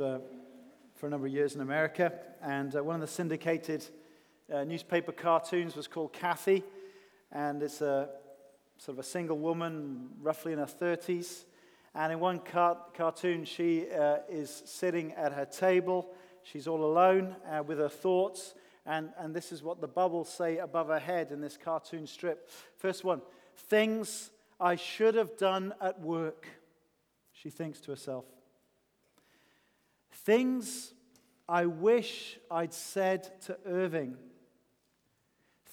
uh, 0.00 0.18
for 0.94 1.06
a 1.06 1.10
number 1.10 1.26
of 1.26 1.32
years 1.32 1.54
in 1.54 1.60
America, 1.60 2.12
and 2.42 2.74
uh, 2.74 2.82
one 2.82 2.94
of 2.94 3.00
the 3.00 3.06
syndicated 3.06 3.84
uh, 4.52 4.64
newspaper 4.64 5.12
cartoons 5.12 5.76
was 5.76 5.86
called 5.86 6.12
Cathy, 6.12 6.62
and 7.32 7.62
it's 7.62 7.80
a 7.80 8.08
sort 8.78 8.98
of 8.98 9.04
a 9.04 9.06
single 9.06 9.38
woman, 9.38 10.10
roughly 10.20 10.52
in 10.52 10.58
her 10.58 10.66
30s. 10.66 11.44
And 11.94 12.12
in 12.12 12.20
one 12.20 12.40
car- 12.40 12.78
cartoon, 12.96 13.44
she 13.44 13.90
uh, 13.90 14.18
is 14.28 14.62
sitting 14.66 15.12
at 15.12 15.32
her 15.32 15.44
table. 15.44 16.10
She's 16.42 16.66
all 16.66 16.84
alone 16.84 17.36
uh, 17.50 17.62
with 17.62 17.78
her 17.78 17.88
thoughts, 17.88 18.54
and, 18.84 19.10
and 19.18 19.34
this 19.34 19.52
is 19.52 19.62
what 19.62 19.80
the 19.80 19.88
bubbles 19.88 20.28
say 20.28 20.58
above 20.58 20.88
her 20.88 20.98
head 20.98 21.30
in 21.30 21.40
this 21.40 21.56
cartoon 21.56 22.06
strip. 22.06 22.50
First 22.76 23.04
one 23.04 23.22
Things 23.56 24.30
I 24.60 24.76
should 24.76 25.14
have 25.14 25.36
done 25.36 25.74
at 25.80 26.00
work, 26.00 26.46
she 27.32 27.50
thinks 27.50 27.80
to 27.82 27.92
herself. 27.92 28.24
Things 30.24 30.94
I 31.46 31.66
wish 31.66 32.38
I'd 32.50 32.72
said 32.72 33.40
to 33.42 33.58
Irving. 33.66 34.16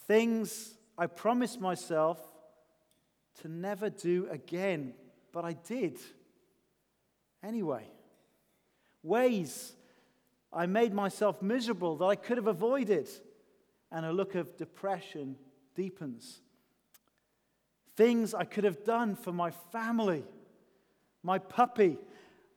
Things 0.07 0.75
I 0.97 1.07
promised 1.07 1.61
myself 1.61 2.19
to 3.41 3.47
never 3.47 3.89
do 3.89 4.27
again, 4.29 4.93
but 5.31 5.45
I 5.45 5.53
did. 5.53 5.97
Anyway, 7.41 7.85
ways 9.03 9.73
I 10.51 10.65
made 10.65 10.93
myself 10.93 11.41
miserable 11.41 11.95
that 11.97 12.05
I 12.05 12.15
could 12.15 12.35
have 12.35 12.47
avoided, 12.47 13.09
and 13.89 14.05
a 14.05 14.11
look 14.11 14.35
of 14.35 14.57
depression 14.57 15.37
deepens. 15.75 16.41
Things 17.95 18.33
I 18.33 18.43
could 18.43 18.65
have 18.65 18.83
done 18.83 19.15
for 19.15 19.31
my 19.31 19.51
family, 19.51 20.23
my 21.23 21.39
puppy, 21.39 21.97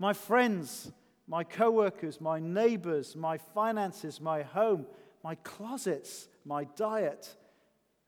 my 0.00 0.12
friends, 0.12 0.90
my 1.26 1.44
coworkers, 1.44 2.20
my 2.20 2.38
neighbors, 2.38 3.16
my 3.16 3.38
finances, 3.38 4.20
my 4.20 4.42
home, 4.42 4.86
my 5.22 5.34
closets, 5.36 6.28
my 6.44 6.64
diet, 6.76 7.34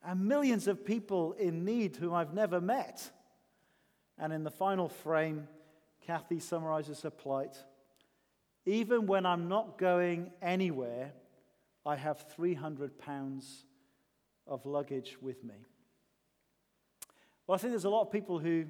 and 0.05 0.27
millions 0.27 0.69
of 0.69 0.85
people 0.85 1.33
in 1.33 1.65
need 1.65 1.97
whom 1.97 2.13
I've 2.13 2.35
never 2.35 2.61
met. 2.61 3.11
And 4.19 4.33
in 4.33 4.45
the 4.45 4.51
final 4.51 4.89
frame, 4.89 5.49
Cathy 6.07 6.39
summarizes 6.41 7.03
her 7.03 7.11
plight. 7.11 7.57
Even 8.65 9.07
when 9.07 9.27
I'm 9.27 9.49
not 9.49 9.79
going 9.79 10.31
anywhere, 10.43 11.13
I 11.85 11.97
have 11.97 12.27
300 12.35 12.99
pounds 12.99 13.65
of 14.47 14.67
luggage 14.67 15.17
with 15.21 15.43
me. 15.43 15.55
Well, 17.47 17.55
I 17.55 17.59
think 17.59 17.73
there's 17.73 17.85
a 17.85 17.91
lot 17.91 18.03
of 18.03 18.11
people 18.11 18.39
who 18.39 18.67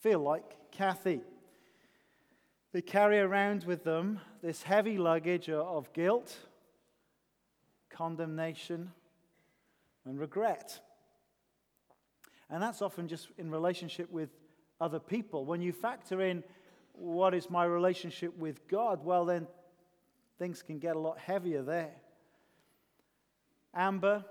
feel 0.00 0.20
like 0.20 0.70
Cathy. 0.72 1.20
They 2.76 2.82
carry 2.82 3.20
around 3.20 3.64
with 3.64 3.84
them 3.84 4.20
this 4.42 4.62
heavy 4.62 4.98
luggage 4.98 5.48
of 5.48 5.90
guilt, 5.94 6.36
condemnation, 7.88 8.92
and 10.04 10.20
regret. 10.20 10.78
And 12.50 12.62
that's 12.62 12.82
often 12.82 13.08
just 13.08 13.28
in 13.38 13.50
relationship 13.50 14.12
with 14.12 14.28
other 14.78 14.98
people. 14.98 15.46
When 15.46 15.62
you 15.62 15.72
factor 15.72 16.20
in 16.20 16.44
what 16.92 17.32
is 17.32 17.48
my 17.48 17.64
relationship 17.64 18.36
with 18.36 18.68
God, 18.68 19.02
well, 19.02 19.24
then 19.24 19.46
things 20.38 20.62
can 20.62 20.78
get 20.78 20.96
a 20.96 20.98
lot 20.98 21.18
heavier 21.18 21.62
there. 21.62 21.94
Amber 23.72 24.22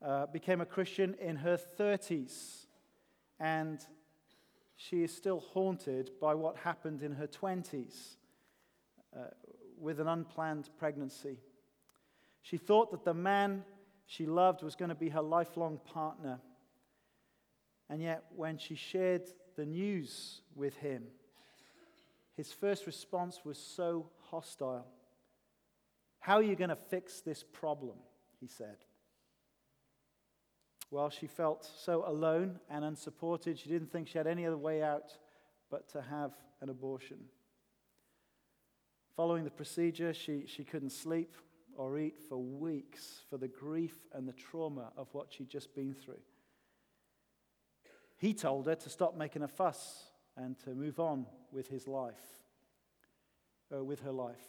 uh, 0.00 0.24
became 0.28 0.62
a 0.62 0.66
Christian 0.66 1.14
in 1.20 1.36
her 1.36 1.58
30s, 1.78 2.64
and 3.38 3.86
she 4.88 5.04
is 5.04 5.14
still 5.14 5.40
haunted 5.40 6.10
by 6.20 6.34
what 6.34 6.56
happened 6.56 7.02
in 7.02 7.12
her 7.12 7.26
20s 7.26 8.16
uh, 9.16 9.20
with 9.78 10.00
an 10.00 10.08
unplanned 10.08 10.68
pregnancy. 10.76 11.38
She 12.42 12.56
thought 12.56 12.90
that 12.90 13.04
the 13.04 13.14
man 13.14 13.64
she 14.06 14.26
loved 14.26 14.62
was 14.62 14.74
going 14.74 14.88
to 14.88 14.96
be 14.96 15.10
her 15.10 15.22
lifelong 15.22 15.78
partner. 15.84 16.40
And 17.88 18.02
yet, 18.02 18.24
when 18.34 18.58
she 18.58 18.74
shared 18.74 19.22
the 19.56 19.66
news 19.66 20.40
with 20.56 20.76
him, 20.76 21.04
his 22.36 22.52
first 22.52 22.86
response 22.86 23.40
was 23.44 23.58
so 23.58 24.10
hostile. 24.30 24.86
How 26.18 26.36
are 26.36 26.42
you 26.42 26.56
going 26.56 26.70
to 26.70 26.76
fix 26.76 27.20
this 27.20 27.44
problem? 27.44 27.96
He 28.40 28.48
said. 28.48 28.78
Well, 30.92 31.08
she 31.08 31.26
felt 31.26 31.66
so 31.74 32.04
alone 32.06 32.60
and 32.68 32.84
unsupported, 32.84 33.58
she 33.58 33.70
didn't 33.70 33.90
think 33.90 34.08
she 34.08 34.18
had 34.18 34.26
any 34.26 34.44
other 34.44 34.58
way 34.58 34.82
out 34.82 35.16
but 35.70 35.88
to 35.92 36.02
have 36.02 36.32
an 36.60 36.68
abortion. 36.68 37.16
Following 39.16 39.44
the 39.44 39.50
procedure, 39.50 40.12
she, 40.12 40.44
she 40.46 40.64
couldn't 40.64 40.90
sleep 40.90 41.34
or 41.78 41.98
eat 41.98 42.18
for 42.28 42.36
weeks 42.36 43.22
for 43.30 43.38
the 43.38 43.48
grief 43.48 44.00
and 44.12 44.28
the 44.28 44.34
trauma 44.34 44.92
of 44.94 45.08
what 45.12 45.28
she'd 45.32 45.48
just 45.48 45.74
been 45.74 45.94
through. 45.94 46.20
He 48.18 48.34
told 48.34 48.66
her 48.66 48.74
to 48.74 48.90
stop 48.90 49.16
making 49.16 49.44
a 49.44 49.48
fuss 49.48 50.10
and 50.36 50.58
to 50.58 50.74
move 50.74 51.00
on 51.00 51.24
with 51.50 51.68
his 51.68 51.88
life, 51.88 52.44
uh, 53.74 53.82
with 53.82 54.00
her 54.00 54.12
life. 54.12 54.44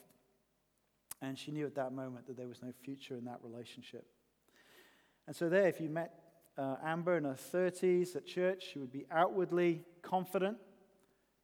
And 1.22 1.40
she 1.40 1.52
knew 1.52 1.66
at 1.66 1.76
that 1.76 1.94
moment 1.94 2.28
that 2.28 2.36
there 2.36 2.50
was 2.50 2.62
no 2.62 2.74
future 2.84 3.16
in 3.16 3.24
that 3.26 3.40
relationship. 3.42 4.06
And 5.26 5.34
so, 5.34 5.48
there, 5.48 5.68
if 5.68 5.80
you 5.80 5.88
met 5.88 6.23
uh, 6.58 6.76
Amber 6.84 7.18
in 7.18 7.24
her 7.24 7.38
30s 7.54 8.16
at 8.16 8.26
church. 8.26 8.64
She 8.72 8.80
would 8.80 8.92
be 8.92 9.06
outwardly 9.12 9.84
confident, 10.02 10.58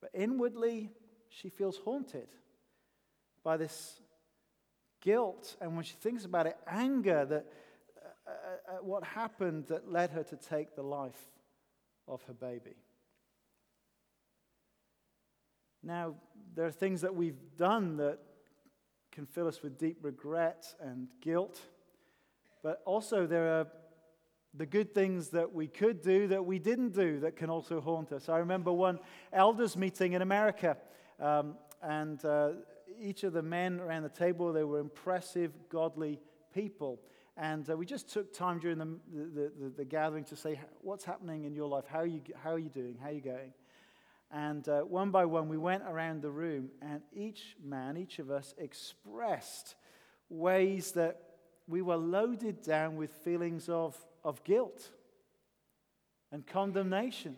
but 0.01 0.11
inwardly, 0.13 0.91
she 1.29 1.49
feels 1.49 1.77
haunted 1.77 2.27
by 3.43 3.57
this 3.57 4.01
guilt. 5.01 5.55
And 5.61 5.75
when 5.75 5.83
she 5.83 5.95
thinks 5.95 6.25
about 6.25 6.47
it, 6.47 6.57
anger 6.67 7.25
that 7.25 7.45
uh, 8.27 8.29
uh, 8.29 8.33
uh, 8.33 8.83
what 8.83 9.03
happened 9.03 9.65
that 9.67 9.91
led 9.91 10.11
her 10.11 10.23
to 10.23 10.35
take 10.35 10.75
the 10.75 10.83
life 10.83 11.29
of 12.07 12.21
her 12.23 12.33
baby. 12.33 12.75
Now, 15.81 16.15
there 16.55 16.65
are 16.65 16.71
things 16.71 17.01
that 17.01 17.15
we've 17.15 17.39
done 17.57 17.97
that 17.97 18.19
can 19.11 19.25
fill 19.25 19.47
us 19.47 19.61
with 19.63 19.77
deep 19.77 19.97
regret 20.01 20.65
and 20.81 21.07
guilt, 21.21 21.59
but 22.61 22.81
also 22.85 23.25
there 23.25 23.59
are 23.59 23.67
the 24.53 24.65
good 24.65 24.93
things 24.93 25.29
that 25.29 25.53
we 25.53 25.67
could 25.67 26.01
do 26.01 26.27
that 26.27 26.43
we 26.43 26.59
didn't 26.59 26.93
do 26.93 27.19
that 27.19 27.35
can 27.35 27.49
also 27.49 27.79
haunt 27.79 28.11
us. 28.11 28.29
I 28.29 28.39
remember 28.39 28.71
one 28.71 28.99
elders 29.31 29.77
meeting 29.77 30.13
in 30.13 30.21
America, 30.21 30.77
um, 31.19 31.55
and 31.81 32.23
uh, 32.25 32.51
each 32.99 33.23
of 33.23 33.33
the 33.33 33.43
men 33.43 33.79
around 33.79 34.03
the 34.03 34.09
table, 34.09 34.51
they 34.51 34.63
were 34.63 34.79
impressive, 34.79 35.51
godly 35.69 36.19
people. 36.53 36.99
And 37.37 37.69
uh, 37.69 37.77
we 37.77 37.85
just 37.85 38.09
took 38.09 38.33
time 38.33 38.59
during 38.59 38.79
the, 38.79 38.97
the, 39.13 39.51
the, 39.59 39.69
the, 39.77 39.85
gathering 39.85 40.25
to 40.25 40.35
say, 40.35 40.59
What's 40.81 41.05
happening 41.05 41.45
in 41.45 41.55
your 41.55 41.69
life? 41.69 41.85
How 41.87 41.99
are 41.99 42.05
you, 42.05 42.21
how 42.43 42.51
are 42.51 42.59
you 42.59 42.69
doing? 42.69 42.97
How 42.99 43.07
are 43.07 43.13
you 43.13 43.21
going? 43.21 43.53
And 44.31 44.67
uh, 44.67 44.81
one 44.81 45.09
by 45.09 45.25
one, 45.25 45.47
we 45.47 45.57
went 45.57 45.83
around 45.83 46.21
the 46.21 46.29
room, 46.29 46.69
and 46.81 47.01
each 47.13 47.55
man, 47.63 47.97
each 47.97 48.19
of 48.19 48.29
us, 48.29 48.53
expressed 48.57 49.75
ways 50.29 50.91
that 50.91 51.21
we 51.67 51.81
were 51.81 51.95
loaded 51.95 52.61
down 52.61 52.95
with 52.95 53.11
feelings 53.11 53.69
of 53.69 53.97
of 54.23 54.43
guilt 54.43 54.89
and 56.31 56.45
condemnation. 56.45 57.37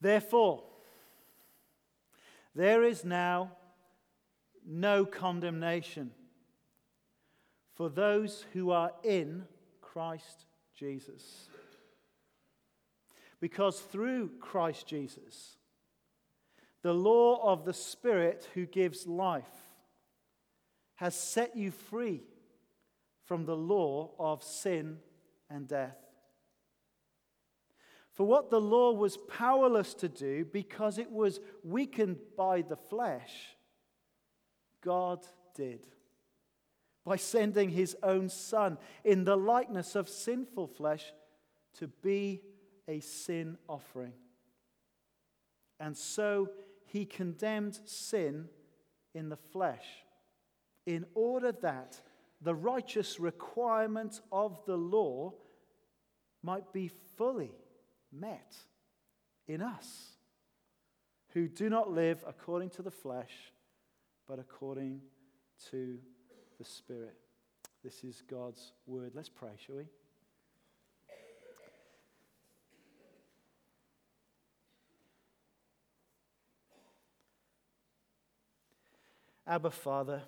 Therefore, 0.01 0.65
there 2.53 2.83
is 2.83 3.05
now 3.05 3.53
no 4.67 5.05
condemnation 5.05 6.11
for 7.75 7.89
those 7.89 8.45
who 8.51 8.71
are 8.71 8.91
in 9.05 9.45
Christ 9.79 10.47
Jesus. 10.75 11.47
Because 13.39 13.79
through 13.79 14.31
Christ 14.39 14.87
Jesus, 14.87 15.57
The 16.81 16.93
law 16.93 17.41
of 17.43 17.63
the 17.63 17.73
Spirit 17.73 18.47
who 18.53 18.65
gives 18.65 19.07
life 19.07 19.43
has 20.95 21.15
set 21.15 21.55
you 21.55 21.71
free 21.71 22.21
from 23.25 23.45
the 23.45 23.55
law 23.55 24.11
of 24.19 24.43
sin 24.43 24.97
and 25.49 25.67
death. 25.67 25.97
For 28.11 28.27
what 28.27 28.49
the 28.49 28.61
law 28.61 28.91
was 28.91 29.17
powerless 29.17 29.93
to 29.95 30.09
do 30.09 30.45
because 30.45 30.97
it 30.97 31.11
was 31.11 31.39
weakened 31.63 32.17
by 32.37 32.61
the 32.61 32.75
flesh, 32.75 33.55
God 34.81 35.25
did 35.55 35.87
by 37.05 37.17
sending 37.17 37.69
his 37.69 37.95
own 38.03 38.29
Son 38.29 38.77
in 39.03 39.25
the 39.25 39.35
likeness 39.35 39.95
of 39.95 40.07
sinful 40.07 40.67
flesh 40.67 41.13
to 41.79 41.87
be 41.87 42.41
a 42.87 42.99
sin 42.99 43.57
offering. 43.67 44.13
And 45.79 45.97
so 45.97 46.49
he 46.85 47.05
condemned 47.05 47.79
sin 47.85 48.47
in 49.13 49.29
the 49.29 49.37
flesh 49.37 49.85
in 50.85 51.05
order 51.13 51.51
that 51.51 51.99
the 52.41 52.55
righteous 52.55 53.19
requirement 53.19 54.21
of 54.31 54.59
the 54.65 54.77
law 54.77 55.33
might 56.41 56.73
be 56.73 56.89
fully 57.17 57.51
met 58.11 58.55
in 59.47 59.61
us 59.61 60.13
who 61.33 61.47
do 61.47 61.69
not 61.69 61.89
live 61.89 62.23
according 62.27 62.69
to 62.69 62.81
the 62.81 62.91
flesh, 62.91 63.51
but 64.27 64.39
according 64.39 65.01
to 65.71 65.97
the 66.63 66.69
Spirit. 66.69 67.15
This 67.83 68.03
is 68.05 68.23
God's 68.29 68.71
word. 68.87 69.11
Let's 69.13 69.27
pray, 69.27 69.49
shall 69.65 69.75
we? 69.75 69.83
Abba, 79.45 79.71
Father, 79.71 80.21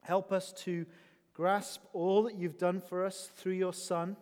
help 0.00 0.32
us 0.32 0.54
to 0.64 0.86
grasp 1.34 1.82
all 1.92 2.22
that 2.22 2.36
you've 2.36 2.56
done 2.56 2.80
for 2.80 3.04
us 3.04 3.28
through 3.36 3.52
your 3.52 3.74
Son. 3.74 4.16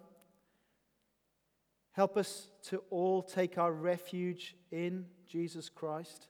Help 1.92 2.16
us 2.16 2.48
to 2.64 2.82
all 2.90 3.22
take 3.22 3.58
our 3.58 3.72
refuge 3.72 4.56
in 4.72 5.06
Jesus 5.28 5.68
Christ. 5.68 6.26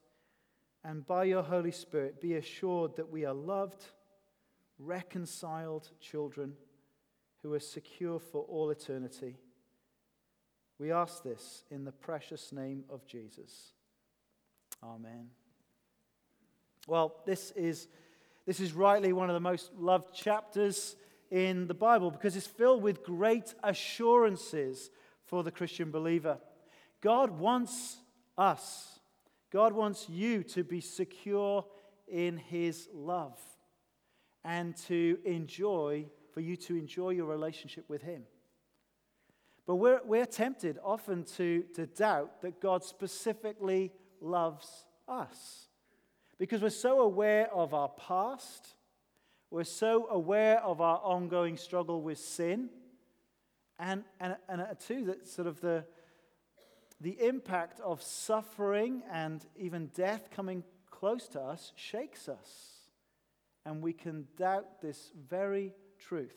And 0.85 1.07
by 1.07 1.25
your 1.25 1.43
Holy 1.43 1.73
Spirit, 1.73 2.21
be 2.21 2.35
assured 2.35 2.97
that 2.97 3.11
we 3.11 3.25
are 3.25 3.35
loved, 3.35 3.87
reconciled 4.79 5.91
children 6.01 6.55
who 7.43 7.53
are 7.55 7.61
secure 7.61 8.19
for 8.19 8.43
all 8.43 8.71
eternity. 8.71 9.37
We 10.79 10.93
ask 10.93 11.23
this 11.23 11.65
in 11.71 11.85
the 11.85 11.93
precious 11.93 12.53
name 12.53 12.85
of 12.89 13.07
Jesus. 13.07 13.73
Amen. 14.83 15.29
Well, 16.87 17.17
this 17.27 17.51
is, 17.53 17.89
this 18.47 18.61
is 18.61 18.73
rightly 18.73 19.13
one 19.13 19.29
of 19.29 19.35
the 19.35 19.41
most 19.41 19.73
loved 19.77 20.15
chapters 20.15 20.97
in 21.31 21.67
the 21.67 21.75
Bible 21.75 22.11
because 22.11 22.37
it's 22.37 22.47
filled 22.47 22.83
with 22.83 23.03
great 23.03 23.55
assurances 23.63 24.91
for 25.25 25.43
the 25.43 25.51
Christian 25.51 25.91
believer. 25.91 26.39
God 27.01 27.31
wants 27.31 27.99
us, 28.37 29.01
God 29.53 29.73
wants 29.73 30.09
you 30.09 30.43
to 30.45 30.63
be 30.63 30.81
secure 30.81 31.65
in 32.07 32.37
His 32.37 32.89
love 32.93 33.39
and 34.45 34.77
to 34.89 35.19
enjoy, 35.25 36.07
for 36.33 36.41
you 36.41 36.57
to 36.57 36.77
enjoy 36.77 37.11
your 37.11 37.27
relationship 37.27 37.89
with 37.89 38.03
Him. 38.03 38.23
But 39.67 39.77
we're, 39.77 40.01
we're 40.05 40.27
tempted 40.27 40.79
often 40.83 41.25
to, 41.37 41.65
to 41.75 41.87
doubt 41.87 42.41
that 42.43 42.61
God 42.61 42.85
specifically 42.85 43.93
loves 44.21 44.87
us 45.07 45.69
because 46.39 46.63
we're 46.63 46.71
so 46.71 47.01
aware 47.01 47.53
of 47.53 47.75
our 47.75 47.89
past, 47.89 48.77
we're 49.51 49.65
so 49.65 50.07
aware 50.09 50.63
of 50.63 50.81
our 50.81 50.99
ongoing 50.99 51.57
struggle 51.57 52.01
with 52.01 52.19
sin, 52.19 52.71
and, 53.79 54.05
and, 54.21 54.37
and 54.49 54.61
uh, 54.63 54.67
two, 54.79 55.05
that 55.07 55.27
sort 55.27 55.47
of 55.47 55.61
the, 55.61 55.85
the 57.01 57.17
impact 57.25 57.81
of 57.81 58.03
suffering 58.03 59.03
and 59.13 59.45
even 59.57 59.91
death 59.95 60.31
coming 60.31 60.65
close 60.91 61.29
to 61.29 61.41
us 61.41 61.73
shakes 61.77 62.29
us. 62.29 62.78
And 63.69 63.83
we 63.83 63.93
can 63.93 64.27
doubt 64.39 64.81
this 64.81 65.13
very 65.29 65.75
truth. 65.99 66.33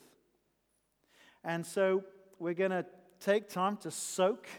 And 1.45 1.65
so 1.65 2.03
we're 2.39 2.53
going 2.53 2.71
to 2.71 2.85
take 3.21 3.47
time 3.47 3.77
to 3.77 3.89
soak 3.89 4.49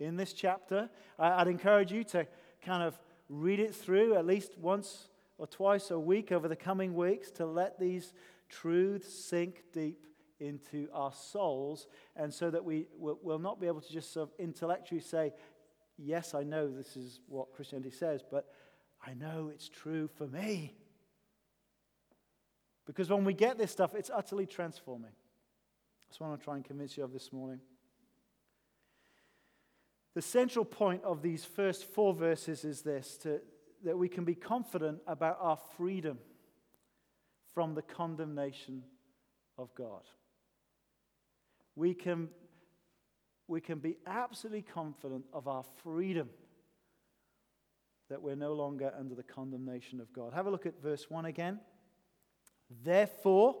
in 0.00 0.16
this 0.16 0.32
chapter. 0.32 0.90
I'd 1.16 1.46
encourage 1.46 1.92
you 1.92 2.02
to 2.02 2.26
kind 2.60 2.82
of 2.82 2.98
read 3.28 3.60
it 3.60 3.72
through 3.72 4.16
at 4.16 4.26
least 4.26 4.58
once 4.58 5.10
or 5.38 5.46
twice 5.46 5.92
a 5.92 5.98
week 5.98 6.32
over 6.32 6.48
the 6.48 6.56
coming 6.56 6.96
weeks 6.96 7.30
to 7.32 7.46
let 7.46 7.78
these 7.78 8.14
truths 8.48 9.14
sink 9.14 9.62
deep 9.72 10.04
into 10.40 10.88
our 10.92 11.12
souls, 11.12 11.86
and 12.16 12.34
so 12.34 12.50
that 12.50 12.64
we 12.64 12.88
will, 12.98 13.38
not 13.38 13.60
be 13.60 13.68
able 13.68 13.80
to 13.80 13.92
just 13.92 14.12
sort 14.12 14.28
of 14.28 14.34
intellectually 14.40 15.00
say, 15.00 15.32
Yes, 15.96 16.34
I 16.34 16.42
know 16.42 16.68
this 16.68 16.96
is 16.96 17.20
what 17.28 17.52
Christianity 17.52 17.92
says, 17.92 18.24
but 18.28 18.48
I 19.06 19.14
know 19.14 19.52
it's 19.54 19.68
true 19.68 20.08
for 20.08 20.26
me. 20.26 20.74
Because 22.86 23.10
when 23.10 23.24
we 23.24 23.34
get 23.34 23.58
this 23.58 23.70
stuff, 23.70 23.94
it's 23.94 24.10
utterly 24.12 24.46
transforming. 24.46 25.12
That's 26.08 26.20
what 26.20 26.26
I 26.26 26.30
want 26.30 26.40
to 26.40 26.44
try 26.44 26.56
and 26.56 26.64
convince 26.64 26.96
you 26.96 27.04
of 27.04 27.12
this 27.12 27.32
morning. 27.32 27.60
The 30.14 30.22
central 30.22 30.64
point 30.64 31.02
of 31.04 31.22
these 31.22 31.44
first 31.44 31.84
four 31.84 32.12
verses 32.12 32.64
is 32.64 32.82
this 32.82 33.16
to, 33.18 33.40
that 33.84 33.96
we 33.96 34.08
can 34.08 34.24
be 34.24 34.34
confident 34.34 34.98
about 35.06 35.38
our 35.40 35.58
freedom 35.76 36.18
from 37.54 37.74
the 37.74 37.82
condemnation 37.82 38.82
of 39.56 39.74
God. 39.74 40.02
We 41.76 41.94
can, 41.94 42.28
we 43.48 43.60
can 43.60 43.78
be 43.78 43.96
absolutely 44.06 44.62
confident 44.62 45.24
of 45.32 45.48
our 45.48 45.64
freedom 45.82 46.28
that 48.10 48.20
we're 48.20 48.36
no 48.36 48.52
longer 48.52 48.92
under 48.98 49.14
the 49.14 49.22
condemnation 49.22 49.98
of 50.00 50.12
God. 50.12 50.34
Have 50.34 50.46
a 50.46 50.50
look 50.50 50.66
at 50.66 50.82
verse 50.82 51.08
1 51.08 51.24
again. 51.24 51.60
Therefore, 52.84 53.56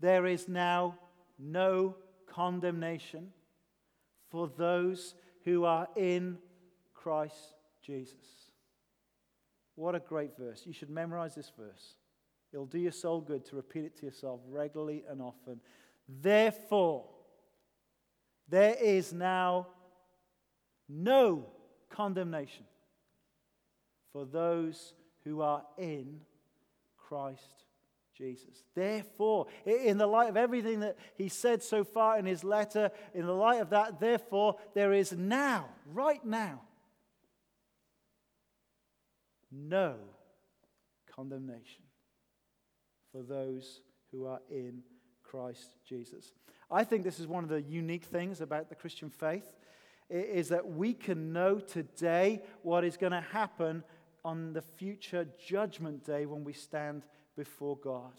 there 0.00 0.26
is 0.26 0.48
now 0.48 0.98
no 1.38 1.96
condemnation 2.26 3.32
for 4.30 4.50
those 4.56 5.14
who 5.44 5.64
are 5.64 5.88
in 5.96 6.38
Christ 6.92 7.54
Jesus. 7.82 8.50
What 9.76 9.94
a 9.94 10.00
great 10.00 10.36
verse. 10.38 10.62
You 10.66 10.72
should 10.72 10.90
memorize 10.90 11.34
this 11.34 11.52
verse. 11.56 11.94
It'll 12.52 12.66
do 12.66 12.78
your 12.78 12.92
soul 12.92 13.20
good 13.20 13.44
to 13.46 13.56
repeat 13.56 13.84
it 13.84 13.96
to 13.98 14.06
yourself 14.06 14.40
regularly 14.48 15.04
and 15.08 15.20
often. 15.20 15.60
Therefore, 16.08 17.06
there 18.48 18.76
is 18.80 19.12
now 19.12 19.66
no 20.88 21.46
condemnation 21.90 22.64
for 24.12 24.24
those 24.24 24.92
who 25.24 25.40
are 25.40 25.62
in 25.78 26.20
Christ 26.96 27.63
Jesus. 28.16 28.64
Therefore, 28.74 29.46
in 29.66 29.98
the 29.98 30.06
light 30.06 30.28
of 30.28 30.36
everything 30.36 30.80
that 30.80 30.96
he 31.16 31.28
said 31.28 31.62
so 31.62 31.84
far 31.84 32.18
in 32.18 32.26
his 32.26 32.44
letter, 32.44 32.90
in 33.14 33.26
the 33.26 33.32
light 33.32 33.60
of 33.60 33.70
that, 33.70 34.00
therefore, 34.00 34.56
there 34.74 34.92
is 34.92 35.12
now, 35.12 35.68
right 35.92 36.24
now, 36.24 36.60
no 39.50 39.96
condemnation 41.14 41.82
for 43.12 43.22
those 43.22 43.80
who 44.10 44.26
are 44.26 44.40
in 44.50 44.82
Christ 45.22 45.76
Jesus. 45.88 46.32
I 46.70 46.84
think 46.84 47.04
this 47.04 47.20
is 47.20 47.26
one 47.26 47.44
of 47.44 47.50
the 47.50 47.62
unique 47.62 48.04
things 48.04 48.40
about 48.40 48.68
the 48.68 48.74
Christian 48.74 49.10
faith 49.10 49.54
is 50.10 50.48
that 50.48 50.68
we 50.68 50.92
can 50.92 51.32
know 51.32 51.58
today 51.58 52.42
what 52.62 52.84
is 52.84 52.96
going 52.96 53.12
to 53.12 53.20
happen 53.20 53.82
on 54.24 54.52
the 54.52 54.62
future 54.62 55.26
judgment 55.46 56.04
day 56.04 56.26
when 56.26 56.44
we 56.44 56.52
stand 56.52 57.02
before 57.36 57.76
God. 57.76 58.12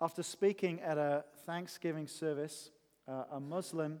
After 0.00 0.22
speaking 0.22 0.80
at 0.80 0.98
a 0.98 1.24
Thanksgiving 1.46 2.08
service, 2.08 2.70
uh, 3.06 3.24
a 3.32 3.40
Muslim 3.40 4.00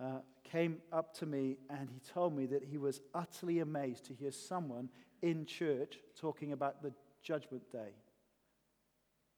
uh, 0.00 0.20
came 0.44 0.78
up 0.92 1.12
to 1.18 1.26
me 1.26 1.56
and 1.68 1.90
he 1.90 2.00
told 2.12 2.36
me 2.36 2.46
that 2.46 2.62
he 2.62 2.78
was 2.78 3.00
utterly 3.14 3.58
amazed 3.58 4.04
to 4.06 4.14
hear 4.14 4.30
someone 4.30 4.88
in 5.22 5.44
church 5.44 5.98
talking 6.14 6.52
about 6.52 6.82
the 6.82 6.92
judgment 7.22 7.70
day. 7.72 7.94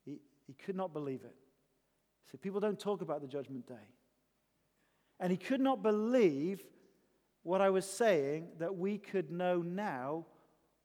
He, 0.05 0.21
he 0.47 0.53
could 0.53 0.77
not 0.77 0.93
believe 0.93 1.23
it. 1.25 1.35
He 2.27 2.31
said, 2.31 2.43
People 2.43 2.61
don't 2.61 2.79
talk 2.79 3.01
about 3.01 3.23
the 3.23 3.27
judgment 3.27 3.67
day. 3.67 3.89
And 5.19 5.31
he 5.31 5.39
could 5.39 5.61
not 5.61 5.83
believe 5.83 6.63
what 7.43 7.61
I 7.61 7.71
was 7.71 7.87
saying 7.87 8.49
that 8.59 8.77
we 8.77 8.99
could 8.99 9.31
know 9.31 9.63
now 9.63 10.27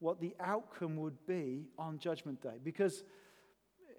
what 0.05 0.21
the 0.21 0.35
outcome 0.39 0.97
would 0.97 1.25
be 1.25 1.65
on 1.79 1.97
Judgment 1.97 2.39
Day. 2.39 2.59
Because 2.63 3.03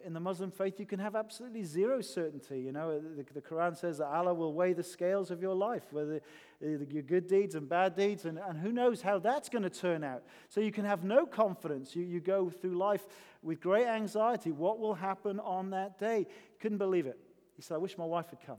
in 0.05 0.13
the 0.13 0.21
Muslim 0.21 0.53
faith, 0.53 0.79
you 0.79 0.87
can 0.87 1.01
have 1.01 1.17
absolutely 1.17 1.65
zero 1.65 2.01
certainty. 2.01 2.61
You 2.61 2.71
know, 2.71 3.01
the, 3.01 3.25
the 3.35 3.41
Quran 3.41 3.77
says 3.77 3.99
that 3.99 4.07
Allah 4.07 4.33
will 4.33 4.55
weigh 4.55 4.73
the 4.73 4.85
scales 4.85 5.33
of 5.33 5.43
your 5.43 5.57
life, 5.57 5.83
whether 5.91 6.21
your 6.61 7.03
good 7.03 7.27
deeds 7.27 7.57
and 7.57 7.69
bad 7.69 7.97
deeds, 7.97 8.25
and, 8.25 8.39
and 8.39 8.57
who 8.57 8.71
knows 8.71 9.03
how 9.03 9.19
that's 9.19 9.49
going 9.49 9.65
to 9.65 9.71
turn 9.71 10.05
out. 10.05 10.23
So 10.49 10.61
you 10.61 10.71
can 10.71 10.85
have 10.85 11.03
no 11.03 11.27
confidence. 11.27 11.97
You, 11.97 12.05
you 12.05 12.21
go 12.21 12.51
through 12.51 12.79
life 12.79 13.05
with 13.43 13.61
great 13.61 13.89
anxiety. 13.89 14.53
What 14.53 14.79
will 14.79 14.95
happen 14.95 15.41
on 15.41 15.71
that 15.71 15.99
day? 15.99 16.29
Couldn't 16.61 16.79
believe 16.79 17.07
it. 17.07 17.19
He 17.57 17.63
said, 17.63 17.75
I 17.75 17.79
wish 17.79 17.99
my 17.99 18.05
wife 18.05 18.31
had 18.31 18.47
come 18.47 18.59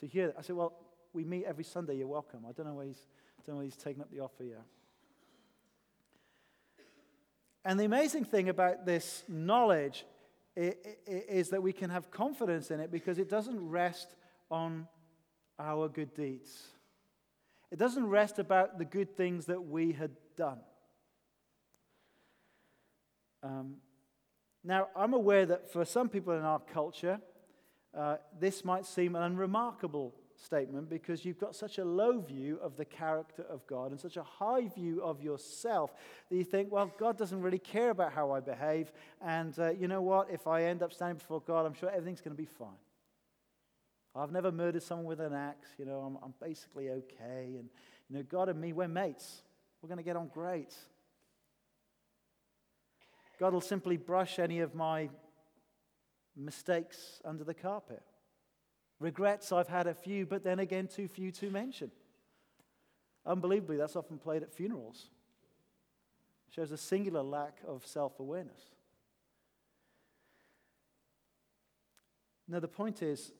to 0.00 0.06
hear 0.06 0.26
that. 0.26 0.36
I 0.38 0.42
said, 0.42 0.56
Well, 0.56 0.74
we 1.14 1.24
meet 1.24 1.46
every 1.46 1.64
Sunday. 1.64 1.96
You're 1.96 2.06
welcome. 2.06 2.40
I 2.46 2.52
don't 2.52 2.66
know 2.66 2.74
why 2.74 2.86
he's, 2.86 3.06
don't 3.46 3.54
know 3.54 3.60
why 3.60 3.64
he's 3.64 3.76
taken 3.76 4.02
up 4.02 4.10
the 4.10 4.20
offer 4.20 4.44
yet. 4.44 4.60
And 7.64 7.80
the 7.80 7.84
amazing 7.84 8.24
thing 8.24 8.48
about 8.48 8.84
this 8.84 9.24
knowledge 9.26 10.04
is 10.56 11.48
that 11.48 11.62
we 11.62 11.72
can 11.72 11.90
have 11.90 12.10
confidence 12.10 12.70
in 12.70 12.78
it 12.78 12.90
because 12.90 13.18
it 13.18 13.28
doesn't 13.28 13.68
rest 13.68 14.14
on 14.50 14.86
our 15.58 15.88
good 15.88 16.14
deeds. 16.14 16.68
It 17.70 17.78
doesn't 17.78 18.06
rest 18.06 18.38
about 18.38 18.78
the 18.78 18.84
good 18.84 19.16
things 19.16 19.46
that 19.46 19.66
we 19.66 19.92
had 19.92 20.12
done. 20.36 20.58
Um, 23.42 23.76
now, 24.62 24.88
I'm 24.94 25.12
aware 25.12 25.44
that 25.46 25.72
for 25.72 25.84
some 25.84 26.08
people 26.08 26.34
in 26.34 26.42
our 26.42 26.60
culture, 26.60 27.20
uh, 27.96 28.16
this 28.38 28.64
might 28.64 28.86
seem 28.86 29.16
an 29.16 29.22
unremarkable 29.22 30.14
statement 30.36 30.88
because 30.88 31.24
you've 31.24 31.38
got 31.38 31.54
such 31.54 31.78
a 31.78 31.84
low 31.84 32.20
view 32.20 32.58
of 32.62 32.76
the 32.76 32.84
character 32.84 33.44
of 33.48 33.66
God 33.66 33.90
and 33.90 34.00
such 34.00 34.16
a 34.16 34.22
high 34.22 34.68
view 34.68 35.02
of 35.02 35.22
yourself 35.22 35.92
that 36.30 36.36
you 36.36 36.44
think, 36.44 36.72
well, 36.72 36.90
God 36.98 37.16
doesn't 37.16 37.40
really 37.40 37.58
care 37.58 37.90
about 37.90 38.12
how 38.12 38.30
I 38.32 38.40
behave. 38.40 38.92
And 39.20 39.58
uh, 39.58 39.70
you 39.70 39.88
know 39.88 40.02
what? 40.02 40.30
If 40.30 40.46
I 40.46 40.64
end 40.64 40.82
up 40.82 40.92
standing 40.92 41.18
before 41.18 41.40
God, 41.40 41.66
I'm 41.66 41.74
sure 41.74 41.90
everything's 41.90 42.20
going 42.20 42.36
to 42.36 42.42
be 42.42 42.48
fine. 42.48 42.68
I've 44.16 44.32
never 44.32 44.52
murdered 44.52 44.82
someone 44.82 45.06
with 45.06 45.20
an 45.20 45.34
axe. 45.34 45.68
You 45.78 45.86
know, 45.86 45.98
I'm, 46.00 46.18
I'm 46.22 46.34
basically 46.40 46.90
okay. 46.90 47.56
And, 47.58 47.68
you 48.08 48.16
know, 48.16 48.22
God 48.22 48.48
and 48.48 48.60
me, 48.60 48.72
we're 48.72 48.88
mates. 48.88 49.42
We're 49.82 49.88
going 49.88 49.98
to 49.98 50.04
get 50.04 50.16
on 50.16 50.28
great. 50.28 50.74
God 53.40 53.52
will 53.52 53.60
simply 53.60 53.96
brush 53.96 54.38
any 54.38 54.60
of 54.60 54.74
my 54.74 55.10
mistakes 56.36 57.20
under 57.24 57.44
the 57.44 57.54
carpet. 57.54 58.02
Regrets, 59.00 59.52
I've 59.52 59.68
had 59.68 59.86
a 59.86 59.94
few, 59.94 60.26
but 60.26 60.44
then 60.44 60.58
again, 60.58 60.86
too 60.86 61.08
few 61.08 61.30
to 61.32 61.50
mention. 61.50 61.90
Unbelievably, 63.26 63.76
that's 63.76 63.96
often 63.96 64.18
played 64.18 64.42
at 64.42 64.52
funerals. 64.52 65.08
Shows 66.50 66.70
a 66.70 66.76
singular 66.76 67.22
lack 67.22 67.58
of 67.66 67.86
self 67.86 68.20
awareness. 68.20 68.60
Now, 72.46 72.60
the 72.60 72.68
point 72.68 73.02
is 73.02 73.32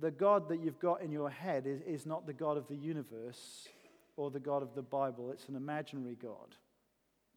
the 0.00 0.10
God 0.10 0.48
that 0.48 0.60
you've 0.60 0.80
got 0.80 1.02
in 1.02 1.12
your 1.12 1.30
head 1.30 1.66
is, 1.66 1.80
is 1.82 2.06
not 2.06 2.26
the 2.26 2.32
God 2.32 2.56
of 2.56 2.66
the 2.68 2.76
universe 2.76 3.68
or 4.16 4.30
the 4.30 4.40
God 4.40 4.62
of 4.62 4.74
the 4.74 4.82
Bible, 4.82 5.30
it's 5.30 5.48
an 5.48 5.56
imaginary 5.56 6.16
God. 6.20 6.56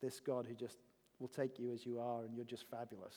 This 0.02 0.20
God 0.20 0.46
who 0.48 0.54
just 0.56 0.78
will 1.20 1.28
take 1.28 1.60
you 1.60 1.72
as 1.72 1.86
you 1.86 2.00
are 2.00 2.24
and 2.24 2.36
you're 2.36 2.46
just 2.46 2.70
fabulous. 2.70 3.16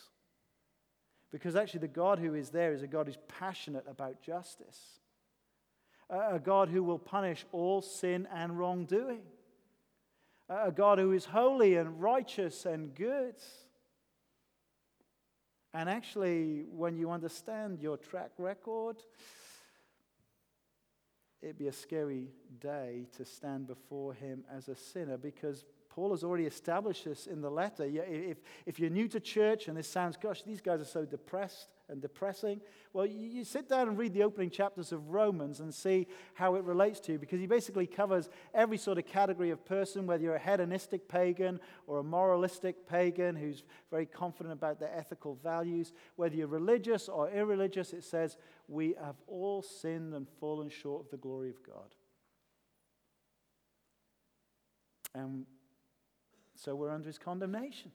Because 1.32 1.56
actually, 1.56 1.80
the 1.80 1.88
God 1.88 2.18
who 2.18 2.34
is 2.34 2.50
there 2.50 2.72
is 2.72 2.82
a 2.82 2.86
God 2.86 3.06
who's 3.06 3.18
passionate 3.28 3.84
about 3.88 4.22
justice, 4.22 5.00
a 6.08 6.38
God 6.38 6.68
who 6.68 6.82
will 6.82 6.98
punish 6.98 7.44
all 7.52 7.82
sin 7.82 8.28
and 8.32 8.58
wrongdoing, 8.58 9.22
a 10.48 10.70
God 10.70 10.98
who 10.98 11.12
is 11.12 11.24
holy 11.24 11.76
and 11.76 12.00
righteous 12.00 12.64
and 12.64 12.94
good. 12.94 13.34
And 15.74 15.90
actually, 15.90 16.64
when 16.70 16.96
you 16.96 17.10
understand 17.10 17.80
your 17.80 17.96
track 17.96 18.30
record, 18.38 18.96
it'd 21.42 21.58
be 21.58 21.66
a 21.68 21.72
scary 21.72 22.28
day 22.60 23.06
to 23.16 23.24
stand 23.24 23.66
before 23.66 24.14
Him 24.14 24.44
as 24.50 24.68
a 24.68 24.76
sinner 24.76 25.18
because 25.18 25.64
Paul 25.96 26.10
has 26.10 26.22
already 26.22 26.44
established 26.44 27.06
this 27.06 27.26
in 27.26 27.40
the 27.40 27.50
letter. 27.50 27.84
If, 27.84 28.36
if 28.66 28.78
you're 28.78 28.90
new 28.90 29.08
to 29.08 29.18
church 29.18 29.66
and 29.66 29.74
this 29.74 29.88
sounds, 29.88 30.18
gosh, 30.18 30.42
these 30.42 30.60
guys 30.60 30.78
are 30.82 30.84
so 30.84 31.06
depressed 31.06 31.68
and 31.88 32.02
depressing, 32.02 32.60
well, 32.92 33.06
you, 33.06 33.44
sit 33.44 33.66
down 33.66 33.88
and 33.88 33.96
read 33.96 34.12
the 34.12 34.22
opening 34.22 34.50
chapters 34.50 34.92
of 34.92 35.08
Romans 35.08 35.60
and 35.60 35.72
see 35.72 36.06
how 36.34 36.56
it 36.56 36.64
relates 36.64 37.00
to 37.00 37.12
you 37.12 37.18
because 37.18 37.40
he 37.40 37.46
basically 37.46 37.86
covers 37.86 38.28
every 38.52 38.76
sort 38.76 38.98
of 38.98 39.06
category 39.06 39.48
of 39.48 39.64
person, 39.64 40.06
whether 40.06 40.22
you're 40.22 40.34
a 40.34 40.38
hedonistic 40.38 41.08
pagan 41.08 41.58
or 41.86 42.00
a 42.00 42.04
moralistic 42.04 42.86
pagan 42.86 43.34
who's 43.34 43.62
very 43.90 44.04
confident 44.04 44.52
about 44.52 44.78
their 44.78 44.94
ethical 44.94 45.36
values, 45.42 45.94
whether 46.16 46.36
you're 46.36 46.46
religious 46.46 47.08
or 47.08 47.30
irreligious, 47.30 47.94
it 47.94 48.04
says, 48.04 48.36
We 48.68 48.96
have 49.02 49.16
all 49.26 49.62
sinned 49.62 50.12
and 50.12 50.26
fallen 50.40 50.68
short 50.68 51.06
of 51.06 51.10
the 51.10 51.16
glory 51.16 51.48
of 51.48 51.62
God. 51.62 51.94
And 55.14 55.46
so 56.56 56.74
we're 56.74 56.90
under 56.90 57.06
his 57.06 57.18
condemnation. 57.18 57.92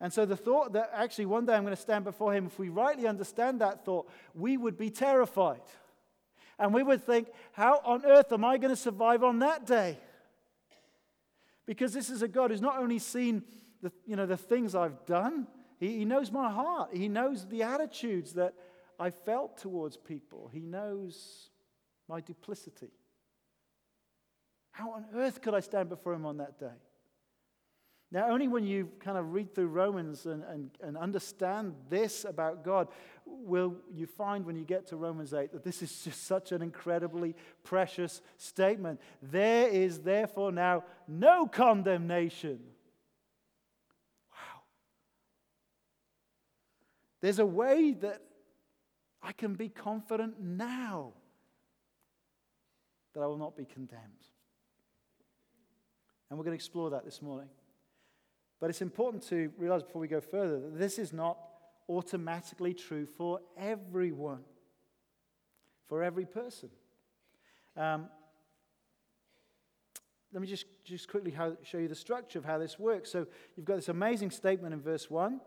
And 0.00 0.12
so 0.12 0.26
the 0.26 0.36
thought 0.36 0.72
that 0.72 0.90
actually 0.92 1.26
one 1.26 1.46
day 1.46 1.54
I'm 1.54 1.62
going 1.62 1.76
to 1.76 1.80
stand 1.80 2.04
before 2.04 2.34
him, 2.34 2.46
if 2.46 2.58
we 2.58 2.68
rightly 2.68 3.06
understand 3.06 3.60
that 3.60 3.84
thought, 3.84 4.10
we 4.34 4.56
would 4.56 4.76
be 4.76 4.90
terrified. 4.90 5.60
And 6.58 6.74
we 6.74 6.82
would 6.82 7.04
think, 7.04 7.28
how 7.52 7.80
on 7.84 8.04
earth 8.04 8.32
am 8.32 8.44
I 8.44 8.58
going 8.58 8.74
to 8.74 8.80
survive 8.80 9.22
on 9.22 9.38
that 9.38 9.64
day? 9.64 9.98
Because 11.66 11.92
this 11.92 12.10
is 12.10 12.22
a 12.22 12.28
God 12.28 12.50
who's 12.50 12.60
not 12.60 12.78
only 12.78 12.98
seen 12.98 13.44
the, 13.80 13.92
you 14.04 14.16
know, 14.16 14.26
the 14.26 14.36
things 14.36 14.74
I've 14.74 15.06
done, 15.06 15.46
he, 15.78 15.98
he 15.98 16.04
knows 16.04 16.32
my 16.32 16.50
heart. 16.50 16.90
He 16.92 17.08
knows 17.08 17.46
the 17.46 17.62
attitudes 17.62 18.32
that 18.34 18.54
I 18.98 19.10
felt 19.10 19.58
towards 19.58 19.96
people. 19.96 20.50
He 20.52 20.60
knows 20.60 21.50
my 22.08 22.20
duplicity. 22.20 22.90
How 24.72 24.92
on 24.92 25.04
earth 25.14 25.40
could 25.40 25.54
I 25.54 25.60
stand 25.60 25.88
before 25.88 26.14
him 26.14 26.26
on 26.26 26.38
that 26.38 26.58
day? 26.58 26.74
Now, 28.10 28.28
only 28.28 28.46
when 28.46 28.64
you 28.64 28.90
kind 29.00 29.16
of 29.16 29.32
read 29.32 29.54
through 29.54 29.68
Romans 29.68 30.26
and, 30.26 30.44
and, 30.44 30.70
and 30.82 30.98
understand 30.98 31.74
this 31.88 32.26
about 32.26 32.62
God 32.62 32.88
will 33.24 33.76
you 33.90 34.06
find 34.06 34.44
when 34.44 34.54
you 34.54 34.64
get 34.64 34.86
to 34.88 34.96
Romans 34.96 35.32
8 35.32 35.50
that 35.52 35.64
this 35.64 35.80
is 35.80 36.04
just 36.04 36.26
such 36.26 36.52
an 36.52 36.60
incredibly 36.60 37.34
precious 37.64 38.20
statement. 38.36 39.00
There 39.22 39.66
is 39.68 40.00
therefore 40.00 40.52
now 40.52 40.84
no 41.08 41.46
condemnation. 41.46 42.60
Wow. 44.30 44.60
There's 47.22 47.38
a 47.38 47.46
way 47.46 47.92
that 47.92 48.20
I 49.22 49.32
can 49.32 49.54
be 49.54 49.70
confident 49.70 50.38
now 50.38 51.14
that 53.14 53.20
I 53.20 53.26
will 53.26 53.38
not 53.38 53.56
be 53.56 53.64
condemned. 53.64 54.02
And 56.32 56.38
we're 56.38 56.46
going 56.46 56.56
to 56.56 56.64
explore 56.64 56.88
that 56.88 57.04
this 57.04 57.20
morning. 57.20 57.50
But 58.58 58.70
it's 58.70 58.80
important 58.80 59.22
to 59.24 59.52
realize 59.58 59.82
before 59.82 60.00
we 60.00 60.08
go 60.08 60.22
further 60.22 60.60
that 60.60 60.78
this 60.78 60.98
is 60.98 61.12
not 61.12 61.36
automatically 61.90 62.72
true 62.72 63.04
for 63.04 63.40
everyone, 63.58 64.40
for 65.90 66.02
every 66.02 66.24
person. 66.24 66.70
Um, 67.76 68.06
let 70.32 70.40
me 70.40 70.48
just, 70.48 70.64
just 70.86 71.06
quickly 71.06 71.32
how, 71.32 71.58
show 71.64 71.76
you 71.76 71.88
the 71.88 71.94
structure 71.94 72.38
of 72.38 72.46
how 72.46 72.56
this 72.56 72.78
works. 72.78 73.12
So 73.12 73.26
you've 73.54 73.66
got 73.66 73.76
this 73.76 73.90
amazing 73.90 74.30
statement 74.30 74.72
in 74.72 74.80
verse 74.80 75.10
1 75.10 75.38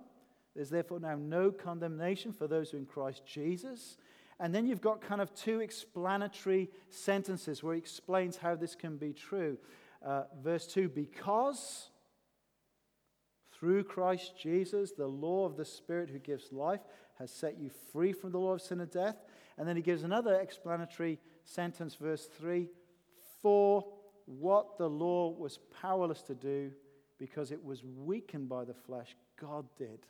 there's 0.55 0.69
therefore 0.69 0.99
now 0.99 1.15
no 1.19 1.49
condemnation 1.49 2.31
for 2.31 2.47
those 2.47 2.69
who 2.69 2.77
are 2.77 2.79
in 2.81 2.85
Christ 2.85 3.23
Jesus. 3.25 3.97
And 4.39 4.53
then 4.53 4.67
you've 4.67 4.81
got 4.81 5.01
kind 5.01 5.19
of 5.19 5.33
two 5.33 5.61
explanatory 5.61 6.69
sentences 6.91 7.63
where 7.63 7.73
he 7.73 7.79
explains 7.79 8.37
how 8.37 8.53
this 8.53 8.75
can 8.75 8.97
be 8.97 9.13
true. 9.13 9.57
Uh, 10.05 10.23
verse 10.43 10.67
2 10.67 10.89
Because 10.89 11.89
through 13.51 13.83
Christ 13.83 14.33
Jesus, 14.37 14.91
the 14.91 15.07
law 15.07 15.45
of 15.45 15.57
the 15.57 15.65
Spirit 15.65 16.09
who 16.09 16.19
gives 16.19 16.51
life 16.51 16.81
has 17.17 17.31
set 17.31 17.57
you 17.57 17.71
free 17.91 18.13
from 18.13 18.31
the 18.31 18.37
law 18.37 18.53
of 18.53 18.61
sin 18.61 18.81
and 18.81 18.91
death. 18.91 19.17
And 19.57 19.67
then 19.67 19.75
he 19.75 19.81
gives 19.81 20.03
another 20.03 20.35
explanatory 20.35 21.19
sentence, 21.43 21.95
verse 21.95 22.27
3 22.37 22.67
For 23.41 23.85
what 24.25 24.77
the 24.77 24.89
law 24.89 25.29
was 25.29 25.59
powerless 25.81 26.21
to 26.23 26.35
do, 26.35 26.71
because 27.17 27.51
it 27.51 27.63
was 27.63 27.83
weakened 27.83 28.49
by 28.49 28.65
the 28.65 28.73
flesh, 28.73 29.15
God 29.39 29.65
did 29.77 30.05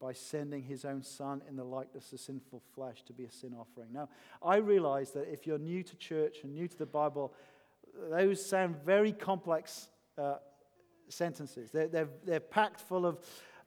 by 0.00 0.12
sending 0.12 0.62
his 0.62 0.84
own 0.84 1.02
son 1.02 1.42
in 1.48 1.56
the 1.56 1.64
likeness 1.64 2.12
of 2.12 2.20
sinful 2.20 2.62
flesh 2.74 3.02
to 3.04 3.12
be 3.12 3.24
a 3.24 3.30
sin 3.30 3.54
offering. 3.58 3.92
Now, 3.92 4.08
I 4.42 4.56
realize 4.56 5.12
that 5.12 5.32
if 5.32 5.46
you're 5.46 5.58
new 5.58 5.82
to 5.82 5.96
church 5.96 6.38
and 6.42 6.52
new 6.52 6.68
to 6.68 6.76
the 6.76 6.86
Bible, 6.86 7.32
those 8.10 8.44
sound 8.44 8.76
very 8.84 9.12
complex 9.12 9.88
uh, 10.18 10.36
sentences. 11.08 11.70
They're, 11.70 11.88
they're, 11.88 12.08
they're 12.24 12.40
packed 12.40 12.80
full 12.80 13.06
of, 13.06 13.18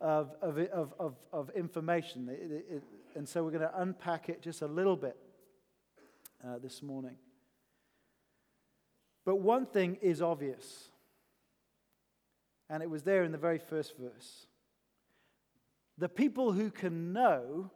of, 0.02 0.36
of, 0.42 0.94
of, 1.00 1.16
of 1.32 1.50
information. 1.52 2.30
It, 2.30 2.52
it, 2.52 2.66
it, 2.76 2.84
and 3.16 3.28
so 3.28 3.44
we're 3.44 3.52
going 3.52 3.62
to 3.62 3.82
unpack 3.82 4.30
it 4.30 4.42
just 4.42 4.62
a 4.62 4.68
little 4.68 4.96
bit 4.96 5.18
uh, 6.46 6.60
this 6.60 6.82
morning. 6.82 7.16
But 9.26 9.38
one 9.38 9.66
thing 9.66 9.98
is 10.02 10.22
obvious, 10.22 10.90
and 12.70 12.82
it 12.82 12.90
was 12.90 13.04
there 13.04 13.24
in 13.24 13.32
the 13.32 13.38
very 13.38 13.60
first 13.60 13.96
verse. 13.98 14.48
The 15.98 16.10
people 16.10 16.52
who 16.52 16.72
can 16.72 17.12
know 17.14 17.70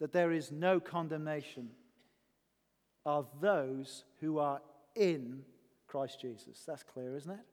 that 0.00 0.12
there 0.12 0.32
is 0.32 0.50
no 0.50 0.80
condemnation 0.80 1.70
are 3.06 3.26
those 3.40 4.04
who 4.20 4.38
are 4.38 4.62
in 4.94 5.42
Christ 5.94 6.20
Jesus. 6.20 6.64
That's 6.66 6.82
clear, 6.82 7.14
isn't 7.14 7.30
it? 7.30 7.46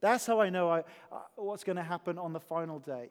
That's 0.00 0.24
how 0.26 0.40
I 0.40 0.48
know 0.48 0.70
I, 0.70 0.84
uh, 1.10 1.22
what's 1.34 1.64
going 1.64 1.74
to 1.74 1.82
happen 1.82 2.18
on 2.18 2.32
the 2.32 2.38
final 2.38 2.78
day. 2.78 3.08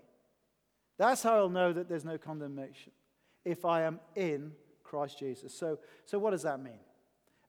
That's 0.97 1.21
how 1.21 1.35
I'll 1.35 1.49
know 1.49 1.73
that 1.73 1.89
there's 1.89 2.05
no 2.05 2.17
condemnation 2.17 2.93
if 3.43 3.65
I 3.65 3.81
am 3.81 3.99
in 4.15 4.53
Christ 4.85 5.19
Jesus. 5.19 5.53
So, 5.53 5.79
so 6.05 6.17
what 6.17 6.31
does 6.31 6.43
that 6.43 6.63
mean? 6.63 6.79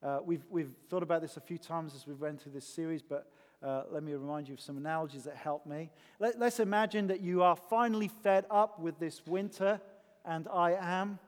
Uh, 0.02 0.18
we've, 0.24 0.44
we've 0.50 0.72
thought 0.90 1.04
about 1.04 1.22
this 1.22 1.36
a 1.36 1.40
few 1.40 1.56
times 1.56 1.94
as 1.94 2.04
we've 2.04 2.20
went 2.20 2.42
through 2.42 2.50
this 2.50 2.66
series, 2.66 3.00
but 3.00 3.30
uh, 3.62 3.84
let 3.92 4.02
me 4.02 4.12
remind 4.14 4.48
you 4.48 4.54
of 4.54 4.60
some 4.60 4.76
analogies 4.76 5.22
that 5.22 5.36
help 5.36 5.66
me. 5.66 5.88
Let, 6.18 6.36
let's 6.40 6.58
imagine 6.58 7.06
that 7.06 7.20
you 7.20 7.44
are 7.44 7.54
finally 7.54 8.08
fed 8.08 8.44
up 8.50 8.80
with 8.80 8.98
this 8.98 9.24
winter, 9.24 9.80
and 10.24 10.48
I 10.52 10.72
am. 10.72 11.20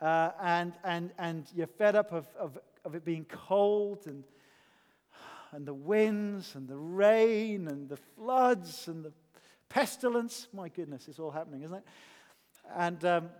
Uh, 0.00 0.30
and, 0.40 0.74
and, 0.84 1.10
and 1.18 1.46
you're 1.52 1.66
fed 1.66 1.96
up 1.96 2.12
of, 2.12 2.26
of, 2.38 2.56
of 2.84 2.94
it 2.94 3.04
being 3.04 3.24
cold 3.24 4.06
and, 4.06 4.24
and 5.52 5.66
the 5.66 5.74
winds 5.74 6.54
and 6.54 6.68
the 6.68 6.76
rain 6.76 7.68
and 7.68 7.88
the 7.88 7.96
floods 7.96 8.88
and 8.88 9.04
the 9.04 9.12
pestilence. 9.68 10.48
My 10.52 10.68
goodness, 10.68 11.08
it's 11.08 11.18
all 11.18 11.30
happening, 11.30 11.62
isn't 11.62 11.76
it? 11.76 11.84
And, 12.76 13.04
um, 13.04 13.30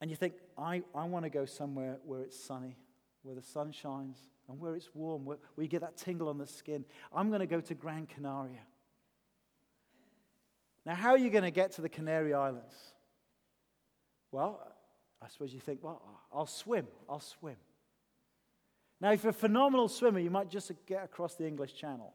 and 0.00 0.10
you 0.10 0.16
think, 0.16 0.34
I, 0.58 0.82
I 0.94 1.04
want 1.04 1.24
to 1.24 1.30
go 1.30 1.44
somewhere 1.44 1.98
where 2.04 2.22
it's 2.22 2.38
sunny, 2.38 2.76
where 3.22 3.34
the 3.34 3.42
sun 3.42 3.72
shines, 3.72 4.18
and 4.48 4.58
where 4.58 4.74
it's 4.74 4.90
warm, 4.94 5.24
where, 5.24 5.38
where 5.54 5.62
you 5.62 5.68
get 5.68 5.80
that 5.80 5.96
tingle 5.96 6.28
on 6.28 6.38
the 6.38 6.46
skin. 6.46 6.84
I'm 7.14 7.28
going 7.28 7.40
to 7.40 7.46
go 7.46 7.60
to 7.60 7.74
Gran 7.74 8.06
Canaria. 8.06 8.60
Now, 10.84 10.94
how 10.94 11.10
are 11.10 11.18
you 11.18 11.30
going 11.30 11.44
to 11.44 11.50
get 11.50 11.72
to 11.72 11.80
the 11.80 11.88
Canary 11.88 12.34
Islands? 12.34 12.74
Well, 14.32 14.60
I 15.22 15.28
suppose 15.28 15.54
you 15.54 15.60
think, 15.60 15.80
well, 15.82 16.02
I'll 16.32 16.46
swim. 16.46 16.88
I'll 17.08 17.20
swim. 17.20 17.56
Now, 19.02 19.10
if 19.10 19.24
you're 19.24 19.30
a 19.30 19.34
phenomenal 19.34 19.88
swimmer, 19.88 20.20
you 20.20 20.30
might 20.30 20.48
just 20.48 20.70
get 20.86 21.02
across 21.02 21.34
the 21.34 21.44
English 21.44 21.74
Channel. 21.74 22.14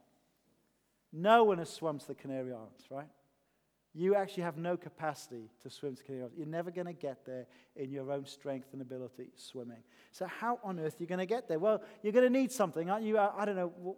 No 1.11 1.43
one 1.43 1.57
has 1.57 1.69
swum 1.69 1.99
to 1.99 2.07
the 2.07 2.15
Canary 2.15 2.53
Islands, 2.53 2.85
right? 2.89 3.09
You 3.93 4.15
actually 4.15 4.43
have 4.43 4.57
no 4.57 4.77
capacity 4.77 5.49
to 5.63 5.69
swim 5.69 5.95
to 5.95 6.01
the 6.01 6.05
Canary 6.05 6.21
Islands. 6.21 6.37
You're 6.37 6.47
never 6.47 6.71
going 6.71 6.87
to 6.87 6.93
get 6.93 7.25
there 7.25 7.45
in 7.75 7.91
your 7.91 8.09
own 8.09 8.25
strength 8.25 8.69
and 8.71 8.81
ability 8.81 9.31
swimming. 9.35 9.83
So, 10.13 10.27
how 10.27 10.59
on 10.63 10.79
earth 10.79 10.93
are 10.93 11.03
you 11.03 11.07
going 11.07 11.19
to 11.19 11.25
get 11.25 11.49
there? 11.49 11.59
Well, 11.59 11.83
you're 12.03 12.13
going 12.13 12.31
to 12.31 12.39
need 12.39 12.53
something, 12.53 12.89
aren't 12.89 13.03
you? 13.03 13.19
I 13.19 13.43
don't 13.43 13.57
know. 13.57 13.97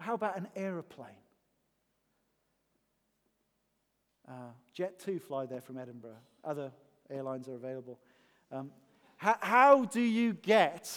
How 0.00 0.14
about 0.14 0.36
an 0.36 0.48
aeroplane? 0.56 1.10
Uh, 4.28 4.50
Jet2 4.76 5.22
fly 5.22 5.46
there 5.46 5.60
from 5.60 5.78
Edinburgh. 5.78 6.18
Other 6.42 6.72
airlines 7.08 7.48
are 7.48 7.54
available. 7.54 8.00
Um, 8.50 8.72
how, 9.16 9.36
how, 9.40 9.84
do 9.84 10.00
you 10.00 10.32
get 10.32 10.92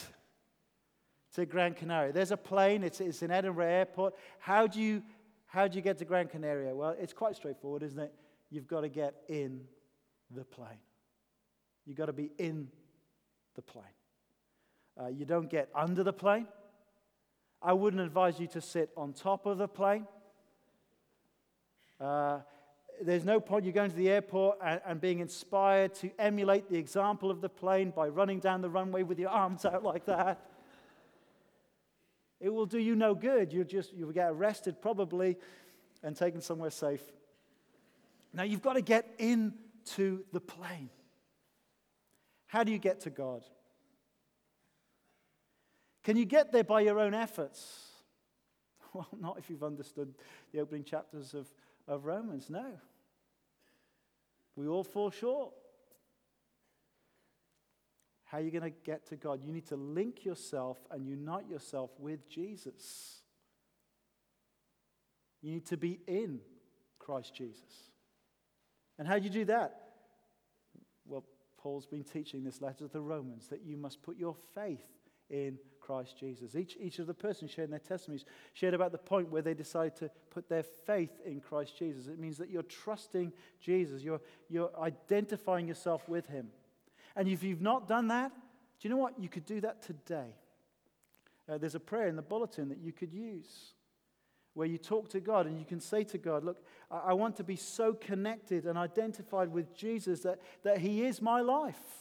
to 1.36 1.46
Gran 1.46 1.74
Canaria? 1.74 2.12
There's 2.12 2.32
a 2.32 2.38
plane, 2.38 2.84
it's, 2.84 3.02
it's 3.02 3.22
in 3.22 3.32
Edinburgh 3.32 3.68
Airport. 3.68 4.16
How 4.40 4.68
do, 4.68 4.80
you, 4.80 5.04
how 5.46 5.68
do 5.68 5.76
you 5.76 5.82
get 5.82 5.98
to 6.00 6.06
Gran 6.06 6.28
Canaria? 6.28 6.74
Well, 6.76 6.96
it's 7.00 7.14
quite 7.14 7.36
straightforward, 7.36 7.84
isn't 7.84 8.00
it? 8.00 8.14
You've 8.50 8.68
got 8.68 8.82
to 8.82 8.90
get 8.90 9.16
in 9.28 9.62
the 10.32 10.44
plane. 10.44 10.80
You've 11.86 11.98
got 11.98 12.08
to 12.08 12.14
be 12.14 12.32
in 12.38 12.68
the 13.56 13.62
plane. 13.62 13.84
Uh, 15.00 15.08
you 15.08 15.26
don't 15.26 15.50
get 15.50 15.70
under 15.74 16.04
the 16.04 16.14
plane. 16.14 16.48
I 17.62 17.74
wouldn't 17.74 18.02
advise 18.02 18.40
you 18.40 18.48
to 18.48 18.62
sit 18.62 18.90
on 18.96 19.14
top 19.14 19.46
of 19.46 19.58
the 19.58 19.68
plane. 19.68 20.06
Uh, 22.00 22.40
there's 23.02 23.26
no 23.26 23.40
point 23.40 23.66
you 23.66 23.72
going 23.72 23.90
to 23.90 23.96
the 23.96 24.10
airport 24.10 24.58
and, 24.64 24.82
and, 24.86 25.02
being 25.02 25.20
inspired 25.20 25.94
to 25.96 26.12
emulate 26.20 26.70
the 26.70 26.78
example 26.78 27.32
of 27.32 27.42
the 27.42 27.50
plane 27.50 27.92
by 27.96 28.08
running 28.08 28.40
down 28.40 28.62
the 28.62 28.70
runway 28.70 29.04
with 29.04 29.20
your 29.20 29.30
arms 29.30 29.66
out 29.66 29.84
like 29.84 30.06
that. 30.06 30.49
It 32.40 32.50
will 32.50 32.66
do 32.66 32.80
you 32.80 32.96
no 32.96 33.14
good. 33.16 33.52
You'll 33.52 33.66
just 33.66 33.94
you'll 33.94 34.12
get 34.12 34.32
arrested 34.32 34.82
probably 34.82 35.38
and 36.04 36.16
taken 36.16 36.42
somewhere 36.42 36.70
safe. 36.70 37.04
Now 38.34 38.44
you've 38.44 38.62
got 38.62 38.74
to 38.74 38.82
get 38.82 39.14
into 39.18 40.24
the 40.32 40.40
plane. 40.40 40.90
How 42.48 42.64
do 42.64 42.72
you 42.72 42.80
get 42.80 43.02
to 43.02 43.10
God? 43.10 43.44
Can 46.04 46.18
you 46.18 46.26
get 46.26 46.52
there 46.52 46.64
by 46.64 46.82
your 46.82 47.00
own 47.00 47.14
efforts? 47.14 47.86
Well, 48.92 49.08
not 49.22 49.38
if 49.38 49.52
you've 49.52 49.64
understood 49.64 50.16
the 50.52 50.62
opening 50.62 50.84
chapters 50.84 51.36
of, 51.36 51.46
of 51.88 52.06
Romans, 52.06 52.50
no. 52.50 52.66
We 54.56 54.68
all 54.68 54.84
fall 54.84 55.12
short. 55.12 55.54
How 58.30 58.38
are 58.38 58.42
you 58.42 58.52
going 58.52 58.72
to 58.72 58.78
get 58.86 59.08
to 59.08 59.16
God? 59.16 59.42
You 59.44 59.52
need 59.52 59.66
to 59.70 59.76
link 59.76 60.24
yourself 60.24 60.78
and 60.92 61.08
unite 61.08 61.50
yourself 61.50 61.90
with 61.98 62.30
Jesus. 62.30 63.22
You 65.42 65.52
need 65.52 65.66
to 65.66 65.78
be 65.78 66.00
in 66.06 66.40
Christ 67.00 67.34
Jesus. 67.34 67.90
And 69.00 69.08
how 69.08 69.18
do 69.18 69.24
you 69.24 69.32
do 69.32 69.46
that? 69.46 69.82
Well, 71.08 71.24
Paul's 71.58 71.88
been 71.88 72.04
teaching 72.04 72.44
this 72.44 72.62
letter 72.62 72.86
to 72.86 72.88
the 72.88 73.02
Romans 73.02 73.48
that 73.48 73.64
you 73.66 73.78
must 73.78 74.04
put 74.04 74.16
your 74.16 74.36
faith 74.54 74.86
in 75.32 75.58
Christ 75.80 76.20
Jesus. 76.20 76.56
Each, 76.56 76.78
each 76.80 77.00
of 77.00 77.08
the 77.08 77.16
persons 77.16 77.50
sharing 77.50 77.72
their 77.72 77.80
testimonies 77.80 78.26
shared 78.54 78.76
about 78.76 78.92
the 78.92 79.00
point 79.00 79.32
where 79.32 79.42
they 79.42 79.56
decided 79.56 79.96
to 79.96 80.12
put 80.30 80.48
their 80.48 80.62
faith 80.62 81.20
in 81.26 81.40
Christ 81.40 81.80
Jesus. 81.80 82.06
It 82.06 82.20
means 82.20 82.38
that 82.38 82.52
you're 82.52 82.62
trusting 82.62 83.34
Jesus, 83.60 84.04
you're, 84.04 84.22
you're 84.50 84.70
identifying 84.80 85.68
yourself 85.68 86.08
with 86.08 86.28
him. 86.28 86.50
And 87.20 87.28
if 87.28 87.44
you've 87.44 87.62
not 87.62 87.88
done 87.88 88.08
that, 88.08 88.32
do 88.32 88.88
you 88.88 88.90
know 88.90 88.98
what? 88.98 89.20
You 89.20 89.28
could 89.28 89.46
do 89.46 89.60
that 89.62 89.82
today. 89.82 90.36
Uh, 91.48 91.58
there's 91.58 91.76
a 91.76 91.80
prayer 91.80 92.08
in 92.08 92.16
the 92.16 92.22
bulletin 92.22 92.70
that 92.70 92.80
you 92.80 92.94
could 92.94 93.14
use 93.14 93.74
where 94.54 94.68
you 94.68 94.78
talk 94.78 95.10
to 95.10 95.20
God 95.20 95.46
and 95.46 95.60
you 95.60 95.66
can 95.66 95.82
say 95.82 96.04
to 96.06 96.18
God, 96.18 96.44
Look, 96.44 96.64
I, 96.90 96.98
I 97.10 97.14
want 97.14 97.36
to 97.36 97.44
be 97.44 97.56
so 97.56 97.94
connected 97.94 98.66
and 98.66 98.78
identified 98.78 99.52
with 99.52 99.76
Jesus 99.76 100.22
that, 100.22 100.40
that 100.64 100.78
He 100.78 101.04
is 101.04 101.22
my 101.22 101.42
life 101.42 102.00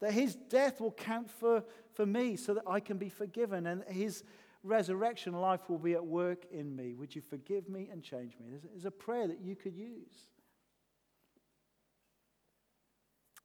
that 0.00 0.12
his 0.12 0.34
death 0.34 0.80
will 0.80 0.92
count 0.92 1.30
for, 1.30 1.62
for 1.92 2.06
me 2.06 2.36
so 2.36 2.54
that 2.54 2.64
I 2.66 2.80
can 2.80 2.96
be 2.96 3.08
forgiven, 3.08 3.66
and 3.66 3.84
his 3.84 4.24
resurrection 4.64 5.34
life 5.34 5.68
will 5.68 5.78
be 5.78 5.92
at 5.92 6.04
work 6.04 6.46
in 6.50 6.74
me. 6.74 6.94
Would 6.94 7.14
you 7.14 7.22
forgive 7.22 7.68
me 7.68 7.88
and 7.90 8.02
change 8.02 8.36
me? 8.40 8.58
There's 8.62 8.86
a 8.86 8.90
prayer 8.90 9.28
that 9.28 9.40
you 9.40 9.54
could 9.54 9.76
use. 9.76 10.28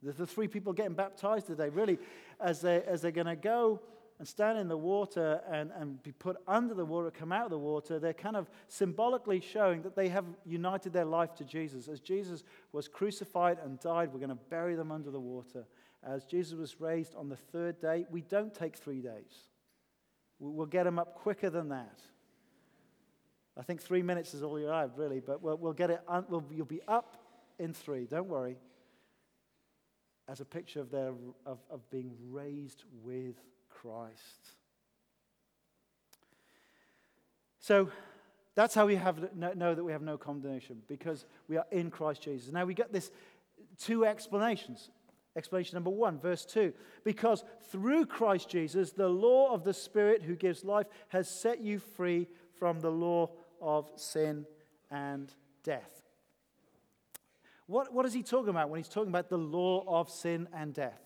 There's 0.02 0.18
the 0.18 0.28
three 0.28 0.48
people 0.48 0.74
getting 0.74 0.94
baptized 0.94 1.48
today, 1.48 1.70
really, 1.70 1.98
as, 2.40 2.62
they, 2.62 2.84
as 2.84 3.02
they're 3.02 3.12
going 3.12 3.28
to 3.28 3.36
go 3.36 3.82
and 4.20 4.28
stand 4.28 4.58
in 4.58 4.68
the 4.68 4.78
water 4.78 5.42
and, 5.52 5.72
and 5.78 6.02
be 6.04 6.12
put 6.12 6.38
under 6.48 6.74
the 6.74 6.86
water, 6.86 7.12
come 7.12 7.32
out 7.32 7.46
of 7.46 7.52
the 7.52 7.58
water, 7.58 8.00
they're 8.00 8.14
kind 8.14 8.38
of 8.38 8.50
symbolically 8.68 9.42
showing 9.42 9.82
that 9.82 9.96
they 9.96 10.08
have 10.08 10.26
united 10.46 10.94
their 10.94 11.06
life 11.06 11.34
to 11.36 11.44
Jesus. 11.44 11.88
As 11.88 12.00
Jesus 12.00 12.44
was 12.72 12.88
crucified 12.88 13.58
and 13.64 13.80
died, 13.80 14.14
we're 14.14 14.20
going 14.20 14.30
to 14.30 14.36
bury 14.50 14.76
them 14.76 14.92
under 14.92 15.12
the 15.12 15.20
water 15.20 15.66
as 16.06 16.24
Jesus 16.24 16.54
was 16.58 16.80
raised 16.80 17.16
on 17.16 17.30
the 17.30 17.36
third 17.36 17.80
day, 17.80 18.06
we 18.12 18.22
don't 18.22 18.54
take 18.54 18.76
three 18.76 19.02
days. 19.02 19.50
We'll 20.40 20.68
get 20.68 20.84
them 20.84 21.00
up 21.00 21.16
quicker 21.16 21.50
than 21.50 21.70
that. 21.70 22.00
I 23.58 23.64
think 23.64 23.82
three 23.82 24.04
minutes 24.04 24.34
is 24.34 24.44
all 24.44 24.60
you 24.60 24.68
have, 24.68 24.98
really, 24.98 25.20
but 25.20 25.42
we'll, 25.42 25.58
we'll 25.58 25.74
get 25.74 25.90
it, 25.90 26.02
un- 26.08 26.26
we'll, 26.30 26.44
you'll 26.52 26.66
be 26.66 26.82
up 26.88 27.18
in 27.58 27.74
three, 27.74 28.06
don't 28.06 28.28
worry, 28.28 28.58
as 30.28 30.42
a 30.42 30.46
picture 30.46 30.80
of, 30.80 30.90
their, 30.90 31.14
of, 31.46 31.60
of 31.70 31.90
being 31.90 32.12
raised 32.30 32.84
with 33.04 33.36
Christ. 33.70 34.56
So 37.60 37.90
that's 38.56 38.74
how 38.74 38.86
we 38.86 38.96
have, 38.96 39.36
know 39.36 39.76
that 39.76 39.84
we 39.84 39.92
have 39.92 40.02
no 40.02 40.18
condemnation, 40.18 40.82
because 40.88 41.26
we 41.48 41.58
are 41.58 41.66
in 41.72 41.92
Christ 41.92 42.22
Jesus. 42.22 42.52
Now 42.52 42.66
we 42.66 42.74
get 42.74 42.92
this 42.94 43.12
two 43.78 44.06
explanations. 44.06 44.90
Explanation 45.38 45.76
number 45.76 45.90
one, 45.90 46.18
verse 46.18 46.46
2. 46.46 46.72
Because 47.04 47.44
through 47.70 48.06
Christ 48.06 48.48
Jesus, 48.48 48.92
the 48.92 49.10
law 49.10 49.52
of 49.54 49.66
the 49.66 49.74
Spirit 49.74 50.24
who 50.24 50.36
gives 50.36 50.64
life 50.64 50.88
has 51.10 51.30
set 51.30 51.60
you 51.60 51.80
free 51.80 52.28
from 52.58 52.80
the 52.80 52.92
law 52.92 53.30
of 53.62 53.92
sin 53.98 54.46
and 54.90 55.34
death. 55.64 56.05
What, 57.68 57.92
what 57.94 58.06
is 58.06 58.14
he 58.14 58.22
talking 58.22 58.50
about 58.50 58.70
when 58.70 58.80
he's 58.80 58.90
talking 58.90 59.10
about 59.10 59.30
the 59.30 59.38
law 59.38 59.84
of 59.88 60.10
sin 60.10 60.48
and 60.54 60.74
death? 60.74 61.02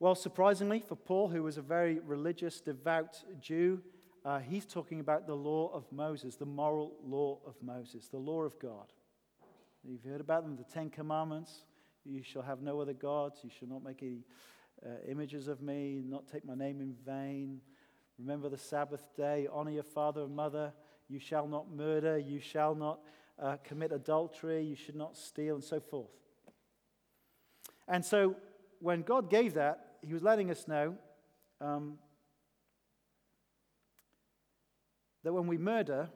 Well, 0.00 0.14
surprisingly, 0.14 0.80
for 0.80 0.96
Paul, 0.96 1.28
who 1.28 1.42
was 1.42 1.56
a 1.56 1.62
very 1.62 2.00
religious, 2.00 2.60
devout 2.60 3.22
Jew, 3.40 3.80
uh, 4.24 4.40
he's 4.40 4.66
talking 4.66 5.00
about 5.00 5.26
the 5.26 5.36
law 5.36 5.70
of 5.72 5.84
Moses, 5.92 6.36
the 6.36 6.44
moral 6.44 6.94
law 7.04 7.38
of 7.46 7.54
Moses, 7.62 8.08
the 8.08 8.18
law 8.18 8.42
of 8.42 8.58
God. 8.58 8.92
You've 9.84 10.02
heard 10.02 10.20
about 10.20 10.42
them, 10.42 10.56
the 10.56 10.64
Ten 10.64 10.90
Commandments. 10.90 11.62
You 12.04 12.22
shall 12.22 12.42
have 12.42 12.60
no 12.60 12.80
other 12.80 12.92
gods. 12.92 13.38
You 13.42 13.50
shall 13.56 13.68
not 13.68 13.84
make 13.84 14.02
any 14.02 14.24
uh, 14.84 14.88
images 15.08 15.46
of 15.46 15.62
me, 15.62 16.02
not 16.04 16.26
take 16.26 16.44
my 16.44 16.56
name 16.56 16.80
in 16.80 16.94
vain. 17.06 17.60
Remember 18.18 18.48
the 18.48 18.58
Sabbath 18.58 19.14
day. 19.16 19.46
Honor 19.52 19.70
your 19.70 19.82
father 19.84 20.22
and 20.22 20.34
mother. 20.34 20.72
You 21.08 21.20
shall 21.20 21.46
not 21.46 21.70
murder. 21.70 22.18
You 22.18 22.40
shall 22.40 22.74
not 22.74 22.98
uh, 23.40 23.56
commit 23.64 23.92
adultery, 23.92 24.64
you 24.64 24.74
should 24.74 24.96
not 24.96 25.16
steal, 25.16 25.54
and 25.54 25.64
so 25.64 25.80
forth. 25.80 26.10
And 27.88 28.04
so 28.04 28.36
when 28.80 29.02
God 29.02 29.30
gave 29.30 29.54
that, 29.54 29.96
He 30.02 30.12
was 30.12 30.22
letting 30.22 30.50
us 30.50 30.66
know 30.66 30.96
um, 31.60 31.98
that 35.22 35.32
when 35.32 35.46
we 35.46 35.58
murder 35.58 36.08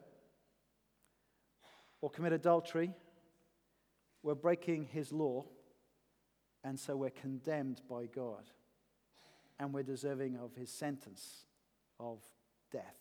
or 2.01 2.09
commit 2.09 2.33
adultery, 2.33 2.93
we're 4.23 4.35
breaking 4.35 4.85
His 4.85 5.11
law, 5.11 5.45
and 6.63 6.79
so 6.79 6.95
we're 6.95 7.09
condemned 7.09 7.81
by 7.89 8.05
God, 8.05 8.49
and 9.59 9.73
we're 9.73 9.83
deserving 9.83 10.37
of 10.37 10.55
His 10.55 10.71
sentence 10.71 11.45
of 11.99 12.19
death. 12.71 12.97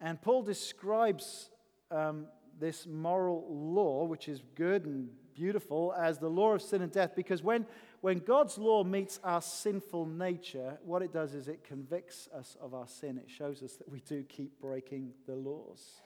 And 0.00 0.20
Paul 0.20 0.42
describes 0.42 1.50
um, 1.90 2.26
this 2.58 2.86
moral 2.86 3.46
law, 3.48 4.04
which 4.04 4.28
is 4.28 4.42
good 4.54 4.84
and 4.84 5.08
beautiful, 5.34 5.94
as 5.96 6.18
the 6.18 6.28
law 6.28 6.54
of 6.54 6.62
sin 6.62 6.82
and 6.82 6.90
death, 6.90 7.12
because 7.14 7.42
when, 7.42 7.66
when 8.00 8.18
God's 8.18 8.58
law 8.58 8.82
meets 8.84 9.20
our 9.22 9.40
sinful 9.40 10.06
nature, 10.06 10.78
what 10.84 11.02
it 11.02 11.12
does 11.12 11.34
is 11.34 11.48
it 11.48 11.64
convicts 11.64 12.28
us 12.34 12.56
of 12.60 12.74
our 12.74 12.88
sin. 12.88 13.18
It 13.18 13.30
shows 13.30 13.62
us 13.62 13.74
that 13.76 13.88
we 13.90 14.00
do 14.00 14.24
keep 14.24 14.60
breaking 14.60 15.12
the 15.26 15.36
laws. 15.36 16.02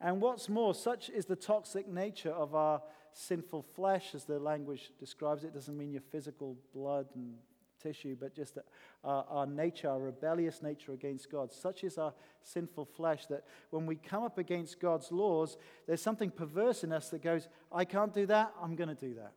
And 0.00 0.20
what's 0.20 0.48
more, 0.48 0.74
such 0.74 1.10
is 1.10 1.26
the 1.26 1.36
toxic 1.36 1.86
nature 1.86 2.32
of 2.32 2.54
our 2.54 2.80
sinful 3.12 3.62
flesh, 3.62 4.14
as 4.14 4.24
the 4.24 4.38
language 4.38 4.90
describes 4.98 5.44
it. 5.44 5.52
doesn't 5.52 5.76
mean 5.76 5.92
your 5.92 6.02
physical 6.10 6.56
blood 6.72 7.06
and 7.14 7.34
tissue, 7.82 8.16
but 8.18 8.34
just 8.34 8.58
our, 9.04 9.24
our, 9.28 9.46
nature, 9.46 9.88
our 9.88 9.98
rebellious 9.98 10.62
nature 10.62 10.92
against 10.92 11.30
God. 11.30 11.52
Such 11.52 11.84
is 11.84 11.98
our 11.98 12.12
sinful 12.42 12.84
flesh 12.84 13.26
that 13.26 13.44
when 13.70 13.86
we 13.86 13.96
come 13.96 14.22
up 14.22 14.38
against 14.38 14.80
God's 14.80 15.10
laws, 15.10 15.56
there's 15.86 16.02
something 16.02 16.30
perverse 16.30 16.84
in 16.84 16.92
us 16.92 17.08
that 17.10 17.22
goes, 17.22 17.48
I 17.72 17.84
can't 17.84 18.14
do 18.14 18.26
that, 18.26 18.52
I'm 18.62 18.76
going 18.76 18.88
to 18.88 18.94
do 18.94 19.14
that. 19.14 19.32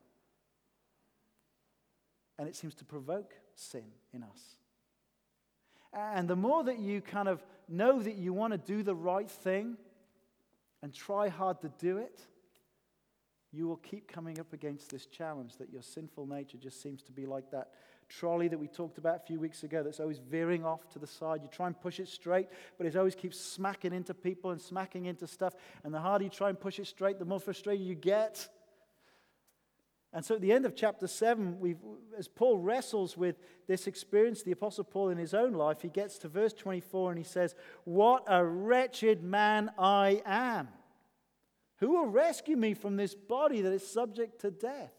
And 2.38 2.47
it 2.47 2.56
seems 2.56 2.75
to 2.75 2.86
provoke 2.86 3.34
sin 3.56 3.86
in 4.13 4.23
us. 4.23 4.58
And 5.93 6.27
the 6.27 6.36
more 6.36 6.63
that 6.63 6.79
you 6.79 7.01
kind 7.01 7.27
of 7.27 7.43
know 7.69 8.01
that 8.01 8.15
you 8.15 8.34
want 8.34 8.51
to 8.51 8.58
do 8.58 8.84
the 8.84 8.95
right 8.95 9.29
thing 9.29 9.77
and 10.82 10.93
try 10.93 11.29
hard 11.29 11.62
to 11.62 11.71
do 11.79 11.97
it, 11.97 12.19
you 13.53 13.67
will 13.67 13.77
keep 13.77 14.12
coming 14.12 14.39
up 14.39 14.51
against 14.51 14.89
this 14.89 15.06
challenge 15.06 15.58
that 15.58 15.71
your 15.71 15.84
sinful 15.84 16.25
nature 16.25 16.58
just 16.58 16.82
seems 16.82 17.03
to 17.03 17.12
be 17.12 17.27
like 17.27 17.51
that 17.51 17.69
trolley 18.19 18.47
that 18.47 18.60
we 18.60 18.67
talked 18.67 18.97
about 18.97 19.17
a 19.17 19.26
few 19.26 19.39
weeks 19.39 19.63
ago 19.63 19.84
that's 19.84 19.99
always 19.99 20.19
veering 20.19 20.65
off 20.65 20.88
to 20.89 20.99
the 20.99 21.08
side. 21.08 21.41
You 21.41 21.49
try 21.52 21.67
and 21.67 21.80
push 21.80 21.99
it 21.99 22.08
straight, 22.08 22.47
but 22.78 22.86
it 22.86 22.95
always 22.95 23.15
keeps 23.15 23.39
smacking 23.39 23.93
into 23.93 24.13
people 24.13 24.52
and 24.52 24.62
smacking 24.62 25.06
into 25.06 25.28
stuff. 25.28 25.54
And 25.84 25.93
the 25.93 25.99
harder 25.99 26.26
you 26.26 26.30
try 26.30 26.49
and 26.49 26.60
push 26.60 26.80
it 26.80 26.88
straight, 26.88 27.19
the 27.19 27.26
more 27.26 27.39
frustrated 27.39 27.86
you 27.86 27.95
get. 27.95 28.47
And 30.13 30.23
so 30.23 30.36
at 30.36 30.41
the 30.41 30.52
end 30.52 30.65
of 30.65 30.76
chapter 30.76 31.08
7, 31.08 31.60
we've, 31.60 31.80
as 32.15 32.28
Paul 32.28 32.60
wrestles 32.60 33.17
with 33.17 33.38
this 33.67 33.88
experience, 33.88 34.43
the 34.43 34.52
Apostle 34.52 34.84
Paul 34.84 35.10
in 35.10 35.17
his 35.17 35.34
own 35.34 35.54
life, 35.54 35.82
he 35.82 35.89
gets 35.89 36.19
to 36.19 36.28
verse 36.28 36.54
24 36.54 37.12
and 37.12 37.17
he 37.17 37.23
says, 37.23 37.56
What 37.84 38.23
a 38.28 38.45
wretched 38.45 39.23
man 39.23 39.71
I 39.78 40.21
am! 40.26 40.67
Who 41.78 41.93
will 41.93 42.06
rescue 42.06 42.56
me 42.56 42.76
from 42.76 42.95
this 42.95 43.15
body 43.15 43.62
that 43.62 43.73
is 43.73 43.86
subject 43.86 44.41
to 44.41 44.52
death? 44.52 44.93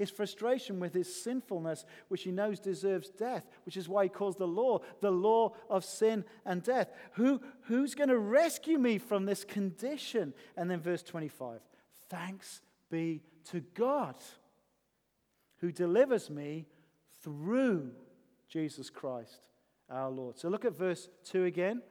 His 0.00 0.10
frustration 0.10 0.80
with 0.80 0.94
his 0.94 1.14
sinfulness, 1.22 1.84
which 2.08 2.22
he 2.22 2.32
knows 2.32 2.58
deserves 2.58 3.10
death, 3.10 3.44
which 3.66 3.76
is 3.76 3.86
why 3.86 4.04
he 4.04 4.08
calls 4.08 4.34
the 4.34 4.46
law 4.46 4.80
the 5.02 5.10
law 5.10 5.52
of 5.68 5.84
sin 5.84 6.24
and 6.46 6.62
death. 6.62 6.90
Who, 7.12 7.38
who's 7.64 7.94
going 7.94 8.08
to 8.08 8.18
rescue 8.18 8.78
me 8.78 8.96
from 8.96 9.26
this 9.26 9.44
condition? 9.44 10.32
And 10.56 10.70
then 10.70 10.80
verse 10.80 11.02
25 11.02 11.60
Thanks 12.08 12.62
be 12.90 13.20
to 13.50 13.60
God 13.74 14.14
who 15.58 15.70
delivers 15.70 16.30
me 16.30 16.64
through 17.22 17.90
Jesus 18.48 18.88
Christ 18.88 19.42
our 19.90 20.08
Lord. 20.08 20.38
So 20.38 20.48
look 20.48 20.64
at 20.64 20.74
verse 20.74 21.10
2 21.24 21.44
again. 21.44 21.82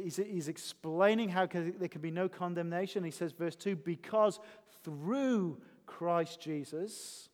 He's, 0.00 0.16
he's 0.16 0.46
explaining 0.46 1.30
how 1.30 1.46
there 1.46 1.88
can 1.88 2.02
be 2.02 2.12
no 2.12 2.28
condemnation. 2.28 3.02
He 3.02 3.10
says, 3.10 3.32
verse 3.32 3.56
2 3.56 3.74
because 3.74 4.38
through 4.84 5.58
Christ 5.98 6.40
Jesus, 6.40 7.28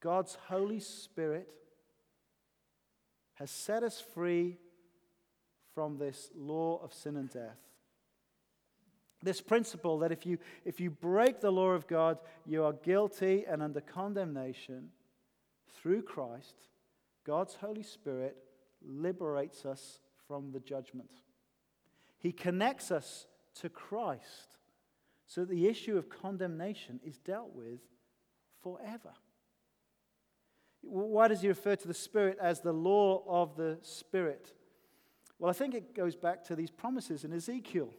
God's 0.00 0.36
Holy 0.48 0.80
Spirit 0.80 1.52
has 3.34 3.50
set 3.50 3.82
us 3.82 4.00
free 4.00 4.56
from 5.74 5.98
this 5.98 6.30
law 6.34 6.80
of 6.82 6.94
sin 6.94 7.16
and 7.16 7.28
death. 7.28 7.58
This 9.22 9.40
principle 9.40 9.98
that 9.98 10.12
if 10.12 10.24
you, 10.24 10.38
if 10.64 10.80
you 10.80 10.90
break 10.90 11.40
the 11.40 11.52
law 11.52 11.70
of 11.70 11.86
God, 11.86 12.18
you 12.46 12.64
are 12.64 12.72
guilty 12.72 13.44
and 13.48 13.62
under 13.62 13.80
condemnation, 13.80 14.88
through 15.74 16.02
Christ, 16.02 16.54
God's 17.24 17.56
Holy 17.56 17.82
Spirit 17.82 18.36
liberates 18.84 19.64
us 19.64 20.00
from 20.28 20.52
the 20.52 20.60
judgment. 20.60 21.10
He 22.18 22.32
connects 22.32 22.90
us 22.90 23.26
to 23.56 23.68
Christ 23.68 24.56
so 25.26 25.44
the 25.44 25.66
issue 25.66 25.96
of 25.96 26.08
condemnation 26.08 27.00
is 27.04 27.18
dealt 27.18 27.54
with 27.54 27.80
forever. 28.62 29.12
Why 30.82 31.28
does 31.28 31.42
he 31.42 31.48
refer 31.48 31.76
to 31.76 31.88
the 31.88 31.94
Spirit 31.94 32.38
as 32.40 32.60
the 32.60 32.72
law 32.72 33.22
of 33.26 33.56
the 33.56 33.78
Spirit? 33.82 34.52
Well, 35.38 35.50
I 35.50 35.52
think 35.52 35.74
it 35.74 35.94
goes 35.94 36.16
back 36.16 36.44
to 36.44 36.56
these 36.56 36.70
promises 36.70 37.24
in 37.24 37.32
Ezekiel 37.32 37.90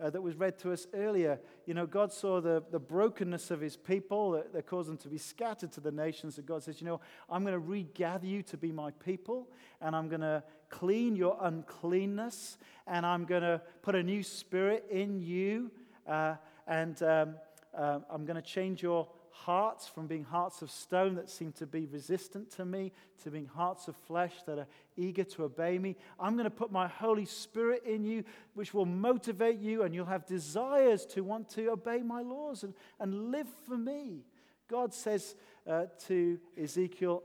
uh, 0.00 0.10
that 0.10 0.20
was 0.20 0.34
read 0.36 0.58
to 0.58 0.72
us 0.72 0.86
earlier. 0.92 1.40
You 1.66 1.74
know, 1.74 1.86
God 1.86 2.12
saw 2.12 2.40
the, 2.40 2.62
the 2.70 2.78
brokenness 2.78 3.50
of 3.50 3.60
his 3.60 3.76
people 3.76 4.32
that, 4.32 4.52
that 4.52 4.66
caused 4.66 4.88
them 4.88 4.96
to 4.98 5.08
be 5.08 5.18
scattered 5.18 5.72
to 5.72 5.80
the 5.80 5.92
nations. 5.92 6.36
And 6.36 6.46
God 6.46 6.62
says, 6.62 6.80
You 6.80 6.86
know, 6.86 7.00
I'm 7.28 7.42
going 7.42 7.54
to 7.54 7.58
regather 7.58 8.26
you 8.26 8.42
to 8.44 8.56
be 8.56 8.72
my 8.72 8.90
people, 8.92 9.48
and 9.80 9.94
I'm 9.94 10.08
going 10.08 10.20
to 10.20 10.42
clean 10.68 11.16
your 11.16 11.38
uncleanness, 11.40 12.58
and 12.86 13.06
I'm 13.06 13.24
going 13.24 13.42
to 13.42 13.62
put 13.82 13.94
a 13.94 14.02
new 14.02 14.22
spirit 14.22 14.86
in 14.90 15.20
you 15.20 15.70
uh, 16.06 16.34
and 16.66 17.02
um, 17.02 17.34
uh, 17.76 18.00
I'm 18.10 18.24
going 18.24 18.36
to 18.36 18.42
change 18.42 18.82
your 18.82 19.08
hearts 19.30 19.88
from 19.88 20.06
being 20.06 20.24
hearts 20.24 20.62
of 20.62 20.70
stone 20.70 21.16
that 21.16 21.28
seem 21.28 21.52
to 21.52 21.66
be 21.66 21.86
resistant 21.86 22.50
to 22.52 22.64
me 22.64 22.92
to 23.22 23.30
being 23.30 23.46
hearts 23.46 23.88
of 23.88 23.96
flesh 23.96 24.32
that 24.46 24.58
are 24.58 24.66
eager 24.96 25.24
to 25.24 25.44
obey 25.44 25.78
me. 25.78 25.96
I'm 26.20 26.34
going 26.34 26.44
to 26.44 26.50
put 26.50 26.70
my 26.70 26.86
Holy 26.86 27.24
Spirit 27.26 27.82
in 27.84 28.04
you, 28.04 28.24
which 28.54 28.72
will 28.72 28.86
motivate 28.86 29.58
you, 29.58 29.82
and 29.82 29.94
you'll 29.94 30.06
have 30.06 30.24
desires 30.24 31.04
to 31.06 31.22
want 31.22 31.50
to 31.50 31.68
obey 31.70 31.98
my 32.02 32.22
laws 32.22 32.62
and, 32.62 32.74
and 33.00 33.32
live 33.32 33.48
for 33.66 33.76
me. 33.76 34.20
God 34.68 34.94
says 34.94 35.34
uh, 35.68 35.86
to 36.06 36.38
Ezekiel, 36.60 37.22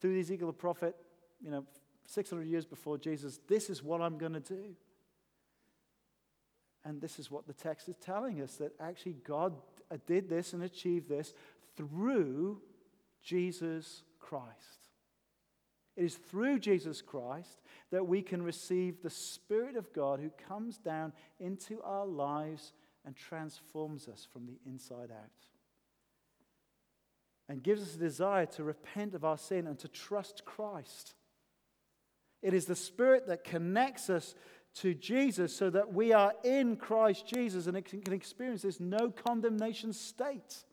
through 0.00 0.18
Ezekiel 0.18 0.48
the 0.48 0.52
prophet, 0.52 0.96
you 1.40 1.50
know, 1.50 1.64
600 2.06 2.46
years 2.46 2.66
before 2.66 2.98
Jesus, 2.98 3.40
this 3.48 3.70
is 3.70 3.82
what 3.82 4.02
I'm 4.02 4.18
going 4.18 4.34
to 4.34 4.40
do. 4.40 4.74
And 6.84 7.00
this 7.00 7.18
is 7.18 7.30
what 7.30 7.46
the 7.46 7.52
text 7.52 7.88
is 7.88 7.96
telling 7.96 8.40
us 8.40 8.56
that 8.56 8.72
actually 8.80 9.16
God 9.24 9.54
uh, 9.90 9.98
did 10.06 10.28
this 10.28 10.52
and 10.52 10.62
achieved 10.62 11.08
this 11.08 11.32
through 11.76 12.60
Jesus 13.22 14.02
Christ. 14.18 14.82
It 15.96 16.04
is 16.04 16.16
through 16.16 16.58
Jesus 16.58 17.02
Christ 17.02 17.60
that 17.90 18.06
we 18.06 18.22
can 18.22 18.42
receive 18.42 19.02
the 19.02 19.10
Spirit 19.10 19.76
of 19.76 19.92
God 19.92 20.20
who 20.20 20.30
comes 20.48 20.78
down 20.78 21.12
into 21.38 21.80
our 21.82 22.06
lives 22.06 22.72
and 23.04 23.14
transforms 23.14 24.08
us 24.08 24.26
from 24.32 24.46
the 24.46 24.58
inside 24.64 25.10
out. 25.10 25.30
And 27.48 27.62
gives 27.62 27.82
us 27.82 27.94
a 27.94 27.98
desire 27.98 28.46
to 28.46 28.64
repent 28.64 29.14
of 29.14 29.24
our 29.24 29.36
sin 29.36 29.66
and 29.66 29.78
to 29.80 29.88
trust 29.88 30.44
Christ. 30.44 31.14
It 32.40 32.54
is 32.54 32.64
the 32.64 32.76
Spirit 32.76 33.26
that 33.26 33.44
connects 33.44 34.08
us 34.08 34.34
to 34.74 34.94
Jesus 34.94 35.54
so 35.54 35.70
that 35.70 35.92
we 35.92 36.12
are 36.12 36.32
in 36.44 36.76
Christ 36.76 37.26
Jesus 37.26 37.66
and 37.66 37.84
can 37.84 38.12
experience 38.12 38.62
this 38.62 38.80
no 38.80 39.10
condemnation 39.10 39.92
state. 39.92 40.64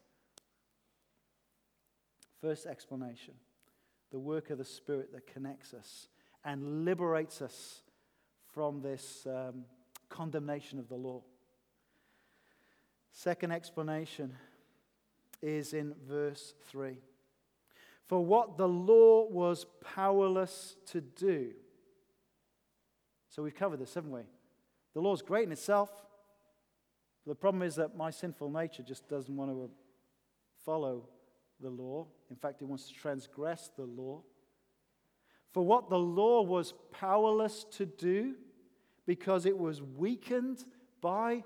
First 2.41 2.65
explanation 2.65 3.33
the 4.11 4.19
work 4.19 4.49
of 4.49 4.57
the 4.57 4.65
Spirit 4.65 5.13
that 5.13 5.27
connects 5.27 5.73
us 5.73 6.07
and 6.43 6.85
liberates 6.85 7.41
us 7.41 7.83
from 8.53 8.81
this 8.81 9.27
um, 9.27 9.65
condemnation 10.09 10.79
of 10.79 10.89
the 10.89 10.95
law. 10.95 11.21
Second 13.11 13.51
explanation 13.51 14.35
is 15.41 15.73
in 15.73 15.93
verse 16.07 16.53
3. 16.69 16.97
For 18.07 18.23
what 18.25 18.57
the 18.57 18.67
law 18.67 19.27
was 19.29 19.65
powerless 19.83 20.75
to 20.87 21.01
do, 21.01 21.51
so 23.29 23.43
we've 23.43 23.55
covered 23.55 23.79
this, 23.79 23.93
haven't 23.93 24.11
we? 24.11 24.21
The 24.93 25.01
law 25.01 25.13
is 25.13 25.21
great 25.21 25.45
in 25.45 25.51
itself. 25.51 25.89
The 27.25 27.35
problem 27.35 27.61
is 27.61 27.75
that 27.75 27.95
my 27.95 28.09
sinful 28.09 28.49
nature 28.49 28.81
just 28.81 29.07
doesn't 29.07 29.35
want 29.35 29.51
to 29.51 29.63
uh, 29.63 29.67
follow 30.65 31.07
the 31.61 31.69
law. 31.69 32.07
In 32.29 32.35
fact, 32.35 32.61
it 32.61 32.65
wants 32.65 32.87
to 32.87 32.93
transgress 32.93 33.69
the 33.75 33.85
law. 33.85 34.23
For 35.51 35.63
what 35.63 35.89
the 35.89 35.99
law 35.99 36.41
was 36.41 36.73
powerless 36.91 37.65
to 37.71 37.85
do, 37.85 38.35
because 39.05 39.45
it 39.45 39.57
was 39.57 39.81
weakened 39.81 40.63
by 41.01 41.43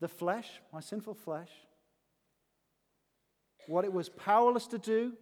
the 0.00 0.08
flesh, 0.08 0.48
my 0.72 0.80
sinful 0.80 1.14
flesh. 1.14 1.50
What 3.66 3.84
it 3.84 3.92
was 3.92 4.08
powerless 4.08 4.66
to 4.68 4.78
do, 4.78 5.14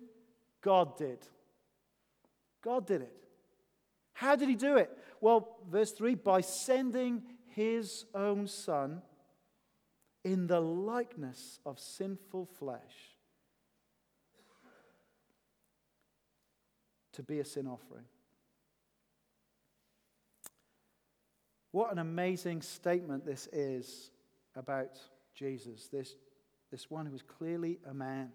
God 0.61 0.97
did. 0.97 1.19
God 2.63 2.87
did 2.87 3.03
it. 3.03 3.15
How 4.15 4.37
did 4.37 4.49
he 4.49 4.55
do 4.55 4.77
it? 4.77 4.91
Well, 5.23 5.57
verse 5.71 5.93
3 5.93 6.17
by 6.17 6.41
sending 6.41 7.23
his 7.55 8.07
own 8.13 8.49
son 8.49 9.03
in 10.25 10.49
the 10.49 10.59
likeness 10.61 11.61
of 11.65 11.79
sinful 11.79 12.47
flesh 12.47 12.81
to 17.13 17.23
be 17.23 17.39
a 17.39 17.45
sin 17.45 17.69
offering. 17.69 18.05
What 21.71 21.93
an 21.93 22.01
amazing 22.01 22.61
statement 22.61 23.25
this 23.25 23.49
is 23.53 24.11
about 24.57 24.99
Jesus, 25.37 25.87
this, 25.87 26.17
this 26.73 26.91
one 26.91 27.07
who 27.07 27.13
was 27.13 27.23
clearly 27.23 27.79
a 27.89 27.95
man. 27.95 28.33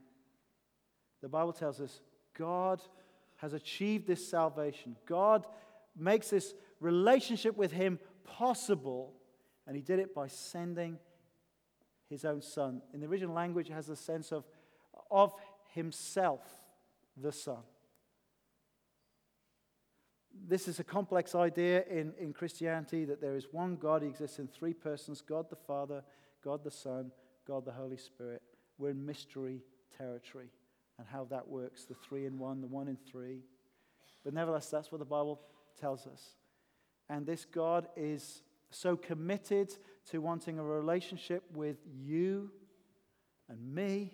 The 1.22 1.28
Bible 1.28 1.52
tells 1.52 1.82
us 1.82 2.00
God 2.34 2.82
has 3.36 3.52
achieved 3.52 4.08
this 4.08 4.26
salvation. 4.26 4.96
God 5.06 5.46
makes 5.94 6.30
this 6.30 6.54
relationship 6.80 7.58
with 7.58 7.72
Him 7.72 8.00
possible, 8.24 9.14
and 9.66 9.76
He 9.76 9.82
did 9.82 10.00
it 10.00 10.14
by 10.14 10.28
sending 10.28 10.98
His 12.10 12.26
own 12.26 12.42
Son. 12.42 12.82
In 12.94 13.00
the 13.00 13.08
original 13.08 13.36
language, 13.36 13.70
it 13.70 13.74
has 13.74 13.90
a 13.90 13.96
sense 13.96 14.32
of, 14.32 14.46
of 15.10 15.34
Himself, 15.74 16.42
the 17.16 17.32
Son. 17.32 17.64
This 20.48 20.68
is 20.68 20.80
a 20.80 20.84
complex 20.84 21.34
idea 21.34 21.84
in, 21.90 22.14
in 22.20 22.32
Christianity 22.32 23.06
that 23.06 23.22
there 23.22 23.36
is 23.36 23.48
one 23.52 23.76
God. 23.76 24.04
He 24.04 24.08
exists 24.08 24.40
in 24.40 24.48
three 24.48 24.74
persons 24.74 25.22
God 25.22 25.50
the 25.50 25.56
Father, 25.56 26.04
God 26.44 26.64
the 26.64 26.72
Son, 26.72 27.12
God 27.48 27.66
the 27.66 27.72
Holy 27.72 27.98
Spirit. 27.98 28.42
We're 28.78 28.92
in 28.92 29.06
mystery 29.06 29.64
territory 29.98 30.50
and 31.00 31.08
how 31.08 31.26
that 31.26 31.48
works 31.48 31.86
the 31.86 31.96
three 31.96 32.26
in 32.26 32.38
one, 32.38 32.62
the 32.62 32.68
one 32.68 32.88
in 32.88 32.98
three. 33.10 33.42
But 34.24 34.34
nevertheless, 34.34 34.70
that's 34.70 34.92
what 34.92 35.00
the 35.00 35.06
Bible 35.06 35.42
tells 35.80 36.08
us. 36.08 36.36
And 37.10 37.26
this 37.26 37.46
God 37.46 37.88
is 37.96 38.42
so 38.70 38.98
committed 38.98 39.74
to 40.12 40.20
wanting 40.20 40.60
a 40.60 40.64
relationship 40.64 41.44
with 41.54 41.78
you 41.86 42.52
and 43.50 43.74
me 43.74 44.14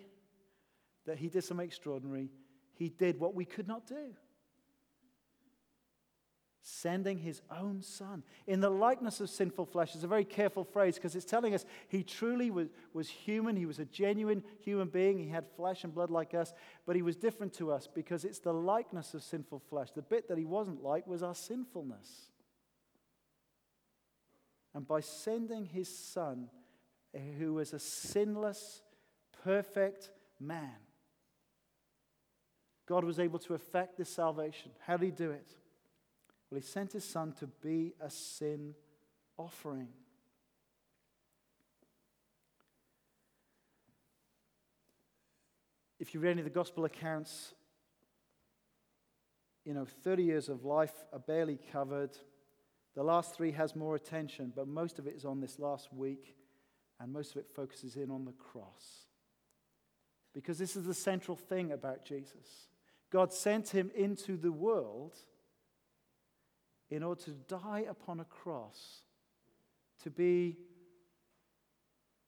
that 1.06 1.18
he 1.18 1.28
did 1.28 1.44
something 1.44 1.66
extraordinary. 1.66 2.30
He 2.74 2.88
did 2.88 3.18
what 3.18 3.34
we 3.34 3.44
could 3.44 3.68
not 3.68 3.86
do. 3.86 4.14
Sending 6.66 7.18
his 7.18 7.42
own 7.50 7.82
son. 7.82 8.22
In 8.46 8.60
the 8.60 8.70
likeness 8.70 9.20
of 9.20 9.28
sinful 9.28 9.66
flesh 9.66 9.94
is 9.94 10.02
a 10.02 10.08
very 10.08 10.24
careful 10.24 10.64
phrase 10.64 10.94
because 10.94 11.14
it's 11.14 11.26
telling 11.26 11.54
us 11.54 11.66
he 11.88 12.02
truly 12.02 12.50
was, 12.50 12.68
was 12.94 13.08
human. 13.08 13.54
He 13.54 13.66
was 13.66 13.80
a 13.80 13.84
genuine 13.84 14.42
human 14.60 14.88
being. 14.88 15.18
He 15.18 15.28
had 15.28 15.44
flesh 15.56 15.84
and 15.84 15.94
blood 15.94 16.10
like 16.10 16.32
us 16.32 16.54
but 16.86 16.96
he 16.96 17.02
was 17.02 17.16
different 17.16 17.52
to 17.54 17.70
us 17.70 17.86
because 17.86 18.24
it's 18.24 18.38
the 18.38 18.54
likeness 18.54 19.12
of 19.12 19.22
sinful 19.22 19.62
flesh. 19.68 19.90
The 19.90 20.02
bit 20.02 20.28
that 20.28 20.38
he 20.38 20.46
wasn't 20.46 20.82
like 20.82 21.06
was 21.06 21.22
our 21.22 21.34
sinfulness 21.34 22.30
and 24.74 24.86
by 24.86 25.00
sending 25.00 25.64
his 25.64 25.88
son 25.88 26.48
eh, 27.14 27.18
who 27.38 27.54
was 27.54 27.72
a 27.72 27.78
sinless 27.78 28.82
perfect 29.42 30.10
man 30.40 30.76
god 32.86 33.04
was 33.04 33.18
able 33.18 33.38
to 33.38 33.54
effect 33.54 33.96
this 33.96 34.08
salvation 34.08 34.70
how 34.86 34.96
did 34.96 35.06
he 35.06 35.10
do 35.10 35.30
it 35.30 35.56
well, 36.54 36.60
he 36.60 36.68
sent 36.68 36.92
his 36.92 37.04
son 37.04 37.32
to 37.40 37.48
be 37.48 37.94
a 38.00 38.08
sin 38.08 38.74
offering. 39.36 39.88
If 45.98 46.14
you 46.14 46.20
read 46.20 46.30
any 46.30 46.42
of 46.42 46.44
the 46.44 46.50
gospel 46.50 46.84
accounts, 46.84 47.54
you 49.64 49.74
know, 49.74 49.84
30 49.84 50.22
years 50.22 50.48
of 50.48 50.64
life 50.64 50.92
are 51.12 51.18
barely 51.18 51.58
covered. 51.72 52.16
The 52.94 53.02
last 53.02 53.34
three 53.34 53.52
has 53.52 53.74
more 53.74 53.96
attention, 53.96 54.52
but 54.54 54.68
most 54.68 54.98
of 54.98 55.06
it 55.06 55.14
is 55.16 55.24
on 55.24 55.40
this 55.40 55.58
last 55.58 55.92
week, 55.92 56.36
and 57.00 57.12
most 57.12 57.32
of 57.32 57.38
it 57.38 57.48
focuses 57.54 57.96
in 57.96 58.10
on 58.10 58.24
the 58.24 58.32
cross. 58.32 59.06
Because 60.32 60.58
this 60.58 60.76
is 60.76 60.84
the 60.84 60.94
central 60.94 61.36
thing 61.36 61.72
about 61.72 62.04
Jesus. 62.04 62.68
God 63.10 63.32
sent 63.32 63.68
him 63.68 63.90
into 63.96 64.36
the 64.36 64.52
world 64.52 65.16
in 66.90 67.02
order 67.02 67.22
to 67.22 67.30
die 67.30 67.84
upon 67.88 68.20
a 68.20 68.24
cross, 68.24 69.02
to 70.02 70.10
be 70.10 70.56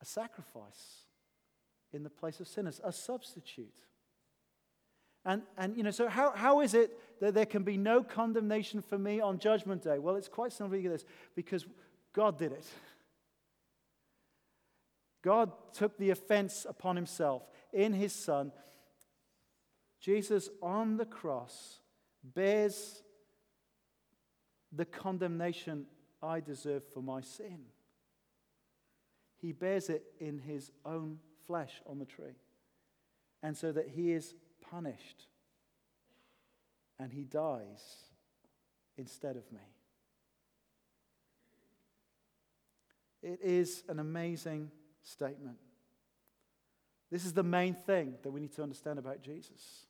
a 0.00 0.04
sacrifice 0.04 1.02
in 1.92 2.02
the 2.02 2.10
place 2.10 2.40
of 2.40 2.48
sinners, 2.48 2.80
a 2.82 2.92
substitute. 2.92 3.74
And, 5.26 5.42
and 5.58 5.76
you 5.76 5.82
know, 5.82 5.90
so 5.90 6.08
how, 6.08 6.30
how 6.30 6.60
is 6.60 6.72
it 6.72 6.96
that 7.20 7.34
there 7.34 7.44
can 7.44 7.64
be 7.64 7.76
no 7.76 8.02
condemnation 8.02 8.80
for 8.80 8.96
me 8.96 9.20
on 9.20 9.40
Judgment 9.40 9.82
Day? 9.82 9.98
Well, 9.98 10.14
it's 10.14 10.28
quite 10.28 10.52
simply 10.52 10.86
this 10.86 11.04
because 11.34 11.66
God 12.12 12.38
did 12.38 12.52
it. 12.52 12.64
God 15.22 15.50
took 15.72 15.98
the 15.98 16.10
offense 16.10 16.64
upon 16.68 16.94
himself 16.94 17.42
in 17.72 17.92
his 17.92 18.12
Son. 18.12 18.52
Jesus 20.00 20.48
on 20.62 20.96
the 20.96 21.04
cross 21.04 21.80
bears 22.22 23.02
the 24.72 24.84
condemnation 24.84 25.86
I 26.22 26.38
deserve 26.38 26.84
for 26.94 27.02
my 27.02 27.20
sin. 27.20 27.64
He 29.38 29.50
bears 29.50 29.90
it 29.90 30.04
in 30.20 30.38
his 30.38 30.70
own 30.84 31.18
flesh 31.48 31.82
on 31.84 31.98
the 31.98 32.04
tree. 32.04 32.36
And 33.42 33.56
so 33.56 33.72
that 33.72 33.88
he 33.88 34.12
is 34.12 34.34
punished 34.70 35.26
and 36.98 37.12
he 37.12 37.24
dies 37.24 37.82
instead 38.96 39.36
of 39.36 39.50
me. 39.52 39.60
It 43.22 43.40
is 43.42 43.82
an 43.88 43.98
amazing 43.98 44.70
statement. 45.02 45.58
This 47.10 47.24
is 47.24 47.32
the 47.32 47.42
main 47.42 47.74
thing 47.74 48.14
that 48.22 48.30
we 48.30 48.40
need 48.40 48.52
to 48.54 48.62
understand 48.62 48.98
about 48.98 49.22
Jesus. 49.22 49.86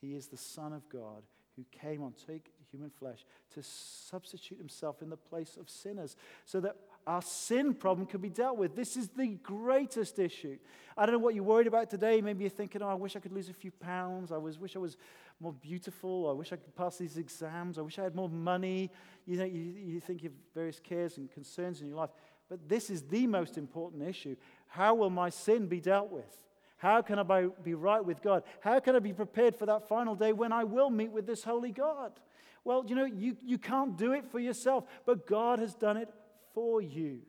He 0.00 0.14
is 0.14 0.26
the 0.26 0.36
Son 0.36 0.72
of 0.72 0.88
God 0.88 1.22
who 1.56 1.64
came 1.70 2.02
on 2.02 2.14
take 2.26 2.52
human 2.70 2.90
flesh 2.90 3.24
to 3.54 3.62
substitute 3.62 4.58
himself 4.58 5.00
in 5.00 5.08
the 5.08 5.16
place 5.16 5.56
of 5.56 5.70
sinners 5.70 6.16
so 6.44 6.60
that 6.60 6.76
our 7.06 7.22
sin 7.22 7.74
problem 7.74 8.06
can 8.06 8.20
be 8.20 8.30
dealt 8.30 8.56
with. 8.56 8.74
This 8.74 8.96
is 8.96 9.08
the 9.08 9.28
greatest 9.42 10.18
issue. 10.18 10.58
I 10.96 11.04
don't 11.04 11.14
know 11.14 11.18
what 11.18 11.34
you're 11.34 11.44
worried 11.44 11.66
about 11.66 11.90
today. 11.90 12.20
Maybe 12.20 12.44
you're 12.44 12.50
thinking, 12.50 12.82
oh, 12.82 12.88
I 12.88 12.94
wish 12.94 13.16
I 13.16 13.20
could 13.20 13.32
lose 13.32 13.48
a 13.48 13.54
few 13.54 13.70
pounds. 13.70 14.32
I 14.32 14.36
was, 14.36 14.58
wish 14.58 14.76
I 14.76 14.78
was 14.78 14.96
more 15.40 15.52
beautiful. 15.52 16.30
I 16.30 16.32
wish 16.32 16.52
I 16.52 16.56
could 16.56 16.74
pass 16.76 16.96
these 16.96 17.16
exams. 17.16 17.78
I 17.78 17.82
wish 17.82 17.98
I 17.98 18.02
had 18.02 18.14
more 18.14 18.28
money. 18.28 18.90
You 19.26 19.36
know, 19.36 19.44
you, 19.44 19.60
you 19.60 20.00
think 20.00 20.24
of 20.24 20.32
various 20.54 20.80
cares 20.80 21.18
and 21.18 21.30
concerns 21.30 21.80
in 21.80 21.88
your 21.88 21.96
life. 21.96 22.10
But 22.48 22.68
this 22.68 22.90
is 22.90 23.02
the 23.02 23.26
most 23.26 23.58
important 23.58 24.02
issue. 24.02 24.36
How 24.68 24.94
will 24.94 25.10
my 25.10 25.30
sin 25.30 25.66
be 25.66 25.80
dealt 25.80 26.10
with? 26.10 26.44
How 26.76 27.02
can 27.02 27.18
I 27.18 27.48
be 27.62 27.74
right 27.74 28.04
with 28.04 28.22
God? 28.22 28.42
How 28.60 28.78
can 28.78 28.94
I 28.94 28.98
be 28.98 29.12
prepared 29.12 29.56
for 29.56 29.66
that 29.66 29.88
final 29.88 30.14
day 30.14 30.32
when 30.32 30.52
I 30.52 30.64
will 30.64 30.90
meet 30.90 31.10
with 31.10 31.26
this 31.26 31.42
holy 31.42 31.72
God? 31.72 32.12
Well, 32.62 32.84
you 32.86 32.94
know, 32.94 33.04
you, 33.04 33.36
you 33.44 33.58
can't 33.58 33.96
do 33.96 34.12
it 34.12 34.26
for 34.30 34.38
yourself, 34.38 34.84
but 35.04 35.26
God 35.26 35.58
has 35.58 35.74
done 35.74 35.96
it 35.96 36.08
for 36.54 36.80
you 36.80 37.20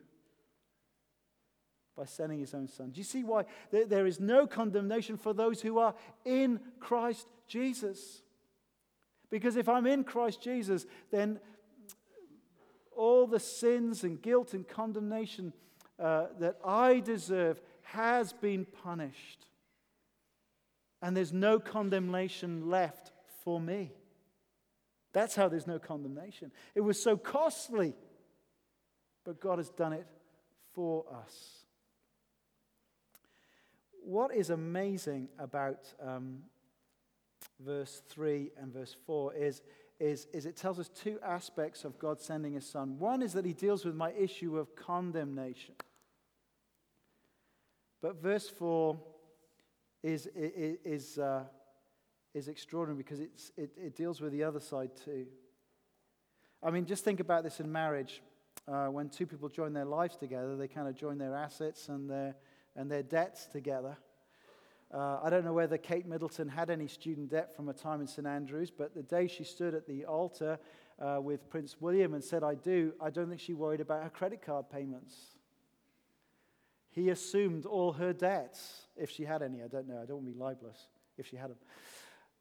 by 1.97 2.05
sending 2.05 2.39
his 2.39 2.53
own 2.53 2.67
son. 2.67 2.91
Do 2.91 2.99
you 2.99 3.03
see 3.03 3.23
why 3.23 3.45
there 3.71 4.05
is 4.05 4.19
no 4.19 4.45
condemnation 4.47 5.17
for 5.17 5.33
those 5.33 5.61
who 5.61 5.79
are 5.79 5.95
in 6.23 6.59
Christ 6.79 7.27
Jesus? 7.47 8.21
Because 9.29 9.55
if 9.55 9.67
I'm 9.67 9.87
in 9.87 10.03
Christ 10.03 10.41
Jesus, 10.41 10.85
then 11.11 11.39
all 12.95 13.27
the 13.27 13.39
sins 13.39 14.03
and 14.03 14.21
guilt 14.21 14.53
and 14.53 14.67
condemnation 14.67 15.53
uh, 15.99 16.27
that 16.39 16.57
I 16.65 16.99
deserve 16.99 17.61
has 17.81 18.33
been 18.33 18.65
punished. 18.83 19.45
And 21.01 21.15
there's 21.15 21.33
no 21.33 21.59
condemnation 21.59 22.69
left 22.69 23.11
for 23.43 23.59
me. 23.59 23.91
That's 25.13 25.35
how 25.35 25.47
there's 25.47 25.67
no 25.67 25.79
condemnation. 25.79 26.51
It 26.73 26.81
was 26.81 27.01
so 27.01 27.15
costly, 27.15 27.93
but 29.25 29.41
God 29.41 29.57
has 29.57 29.69
done 29.69 29.91
it 29.91 30.05
for 30.73 31.03
us. 31.11 31.65
What 34.03 34.33
is 34.35 34.51
amazing 34.51 35.29
about 35.39 35.79
um, 36.01 36.43
verse 37.59 38.03
3 38.09 38.51
and 38.61 38.71
verse 38.71 38.95
4 39.05 39.33
is, 39.33 39.61
is, 39.99 40.27
is 40.31 40.45
it 40.45 40.55
tells 40.55 40.79
us 40.79 40.89
two 40.89 41.19
aspects 41.25 41.83
of 41.83 41.97
God 41.97 42.21
sending 42.21 42.53
his 42.53 42.67
son. 42.67 42.99
One 42.99 43.23
is 43.23 43.33
that 43.33 43.45
he 43.45 43.53
deals 43.53 43.83
with 43.83 43.95
my 43.95 44.11
issue 44.11 44.59
of 44.59 44.75
condemnation. 44.75 45.73
But 48.01 48.21
verse 48.21 48.47
4 48.47 48.95
is, 50.03 50.27
is, 50.35 50.77
is, 50.85 51.17
uh, 51.17 51.45
is 52.35 52.47
extraordinary 52.47 53.01
because 53.01 53.19
it's, 53.19 53.51
it, 53.57 53.71
it 53.75 53.95
deals 53.95 54.21
with 54.21 54.31
the 54.33 54.43
other 54.43 54.59
side 54.59 54.91
too. 55.03 55.25
I 56.61 56.69
mean, 56.69 56.85
just 56.85 57.03
think 57.03 57.19
about 57.19 57.43
this 57.43 57.59
in 57.59 57.71
marriage. 57.71 58.21
Uh, 58.67 58.87
when 58.87 59.09
two 59.09 59.25
people 59.25 59.49
join 59.49 59.73
their 59.73 59.85
lives 59.85 60.17
together, 60.17 60.55
they 60.55 60.67
kind 60.67 60.87
of 60.87 60.95
join 60.95 61.17
their 61.17 61.35
assets 61.35 61.89
and 61.89 62.09
their, 62.09 62.35
and 62.75 62.89
their 62.89 63.03
debts 63.03 63.45
together. 63.45 63.97
Uh, 64.93 65.19
I 65.23 65.29
don't 65.29 65.43
know 65.43 65.53
whether 65.53 65.77
Kate 65.77 66.05
Middleton 66.05 66.47
had 66.47 66.69
any 66.69 66.87
student 66.87 67.29
debt 67.29 67.55
from 67.55 67.67
her 67.67 67.73
time 67.73 68.01
in 68.01 68.07
St. 68.07 68.25
Andrews, 68.25 68.71
but 68.71 68.93
the 68.95 69.03
day 69.03 69.27
she 69.27 69.43
stood 69.43 69.73
at 69.73 69.87
the 69.87 70.05
altar 70.05 70.59
uh, 70.99 71.19
with 71.21 71.49
Prince 71.49 71.77
William 71.79 72.13
and 72.13 72.23
said, 72.23 72.43
I 72.43 72.55
do, 72.55 72.93
I 73.01 73.09
don't 73.09 73.27
think 73.27 73.41
she 73.41 73.53
worried 73.53 73.81
about 73.81 74.03
her 74.03 74.09
credit 74.09 74.41
card 74.41 74.69
payments. 74.69 75.15
He 76.89 77.09
assumed 77.09 77.65
all 77.65 77.93
her 77.93 78.13
debts, 78.13 78.87
if 78.95 79.09
she 79.09 79.25
had 79.25 79.41
any. 79.41 79.61
I 79.61 79.67
don't 79.67 79.87
know. 79.87 80.01
I 80.01 80.05
don't 80.05 80.23
want 80.23 80.27
to 80.27 80.31
be 80.31 80.39
libelous 80.39 80.87
if 81.17 81.27
she 81.27 81.35
had 81.35 81.49
them. 81.49 81.57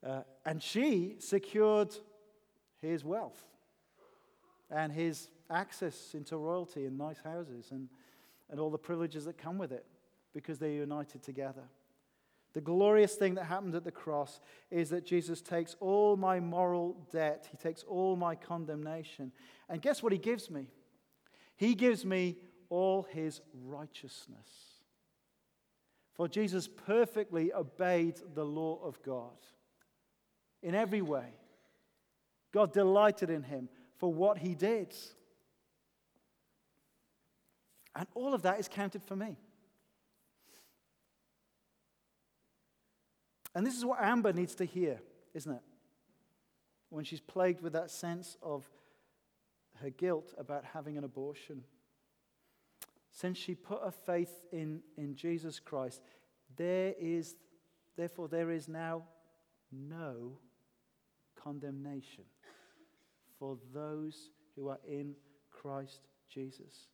Uh, 0.07 0.21
and 0.47 0.63
she 0.63 1.17
secured 1.19 1.93
his 2.81 3.05
wealth 3.05 3.43
and 4.71 4.93
his 4.93 5.29
access 5.55 6.15
into 6.15 6.37
royalty 6.37 6.85
and 6.85 6.99
nice 6.99 7.21
houses 7.23 7.69
and, 7.71 7.89
and 8.51 8.61
all 8.61 8.71
the 8.71 8.79
privileges 8.79 9.25
that 9.25 9.39
come 9.39 9.59
with 9.59 9.73
it 9.73 9.87
because 10.33 10.59
they're 10.59 10.71
united 10.71 11.23
together. 11.23 11.63
The 12.55 12.61
glorious 12.61 13.15
thing 13.15 13.35
that 13.35 13.45
happened 13.45 13.75
at 13.75 13.85
the 13.85 13.91
cross 13.91 14.41
is 14.71 14.91
that 14.91 15.05
Jesus 15.05 15.41
takes 15.41 15.77
all 15.81 16.17
my 16.17 16.39
moral 16.39 16.97
debt, 17.11 17.49
he 17.51 17.57
takes 17.57 17.83
all 17.83 18.17
my 18.17 18.37
condemnation. 18.37 19.33
And 19.69 19.83
guess 19.83 20.03
what 20.03 20.13
he 20.13 20.19
gives 20.19 20.51
me? 20.51 20.69
He 21.57 21.75
gives 21.75 22.05
me 22.05 22.37
all 22.69 23.07
his 23.11 23.41
righteousness. 23.65 24.49
For 26.15 26.29
Jesus 26.29 26.69
perfectly 26.69 27.53
obeyed 27.53 28.21
the 28.35 28.45
law 28.45 28.81
of 28.85 29.03
God 29.03 29.37
in 30.63 30.75
every 30.75 31.03
way. 31.03 31.27
God 32.53 32.73
delighted 32.73 33.31
in 33.31 33.43
him 33.43 33.69
for 33.99 34.13
what 34.13 34.39
he 34.39 34.55
did. 34.55 34.95
And 37.97 38.07
all 38.15 38.35
of 38.35 38.43
that 38.43 38.59
is 38.59 38.69
counted 38.69 39.03
for 39.03 39.17
me. 39.17 39.37
And 43.55 43.65
this 43.67 43.77
is 43.77 43.85
what 43.85 44.03
Amber 44.03 44.33
needs 44.33 44.55
to 44.57 44.65
hear, 44.65 45.01
isn't 45.33 45.53
it? 45.53 45.63
When 46.91 47.05
she's 47.05 47.21
plagued 47.21 47.61
with 47.61 47.75
that 47.75 47.91
sense 47.91 48.37
of 48.43 48.69
her 49.81 49.91
guilt 49.91 50.35
about 50.39 50.65
having 50.65 50.99
an 50.99 51.05
abortion. 51.05 51.63
Since 53.13 53.39
she 53.39 53.55
put 53.55 53.83
her 53.83 53.93
faith 53.93 54.43
in, 54.53 54.81
in 54.97 55.15
Jesus 55.15 55.61
Christ, 55.61 56.03
there 56.57 56.95
is, 56.99 57.37
therefore, 57.97 58.29
there 58.29 58.51
is 58.51 58.69
now 58.69 59.05
no 59.71 60.39
condemnation 61.41 62.25
for 63.39 63.59
those 63.73 64.31
who 64.57 64.69
are 64.69 64.81
in 64.89 65.15
Christ 65.51 66.09
Jesus. 66.29 66.89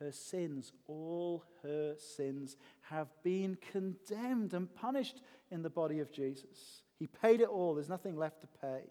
Her 0.00 0.12
sins, 0.12 0.72
all 0.86 1.44
her 1.62 1.94
sins, 1.96 2.56
have 2.82 3.08
been 3.22 3.56
condemned 3.72 4.52
and 4.52 4.72
punished 4.74 5.22
in 5.50 5.62
the 5.62 5.70
body 5.70 6.00
of 6.00 6.12
Jesus. 6.12 6.82
He 6.98 7.06
paid 7.06 7.40
it 7.40 7.48
all, 7.48 7.74
there's 7.74 7.88
nothing 7.88 8.16
left 8.16 8.40
to 8.42 8.46
pay. 8.60 8.82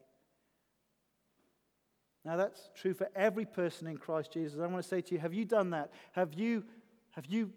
Now, 2.24 2.38
that's 2.38 2.72
true 2.76 2.96
for 2.96 3.08
every 3.16 3.46
person 3.46 3.88
in 3.88 3.98
Christ 3.98 4.32
Jesus. 4.32 4.60
I 4.60 4.66
want 4.66 4.82
to 4.82 4.90
say 4.90 5.02
to 5.02 5.14
you 5.14 5.20
have 5.20 5.34
you 5.34 5.46
done 5.46 5.70
that? 5.72 5.92
Have 6.14 6.34
you, 6.34 6.64
have 7.12 7.28
you 7.28 7.52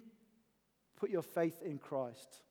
put 0.96 1.08
your 1.08 1.22
faith 1.22 1.62
in 1.62 1.78
Christ? 1.78 2.42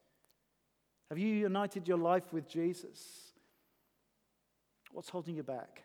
Have 1.10 1.20
you 1.20 1.28
united 1.28 1.88
your 1.88 2.00
life 2.00 2.34
with 2.34 2.50
Jesus? 2.50 3.00
What's 4.92 5.10
holding 5.10 5.36
you 5.36 5.44
back? 5.44 5.84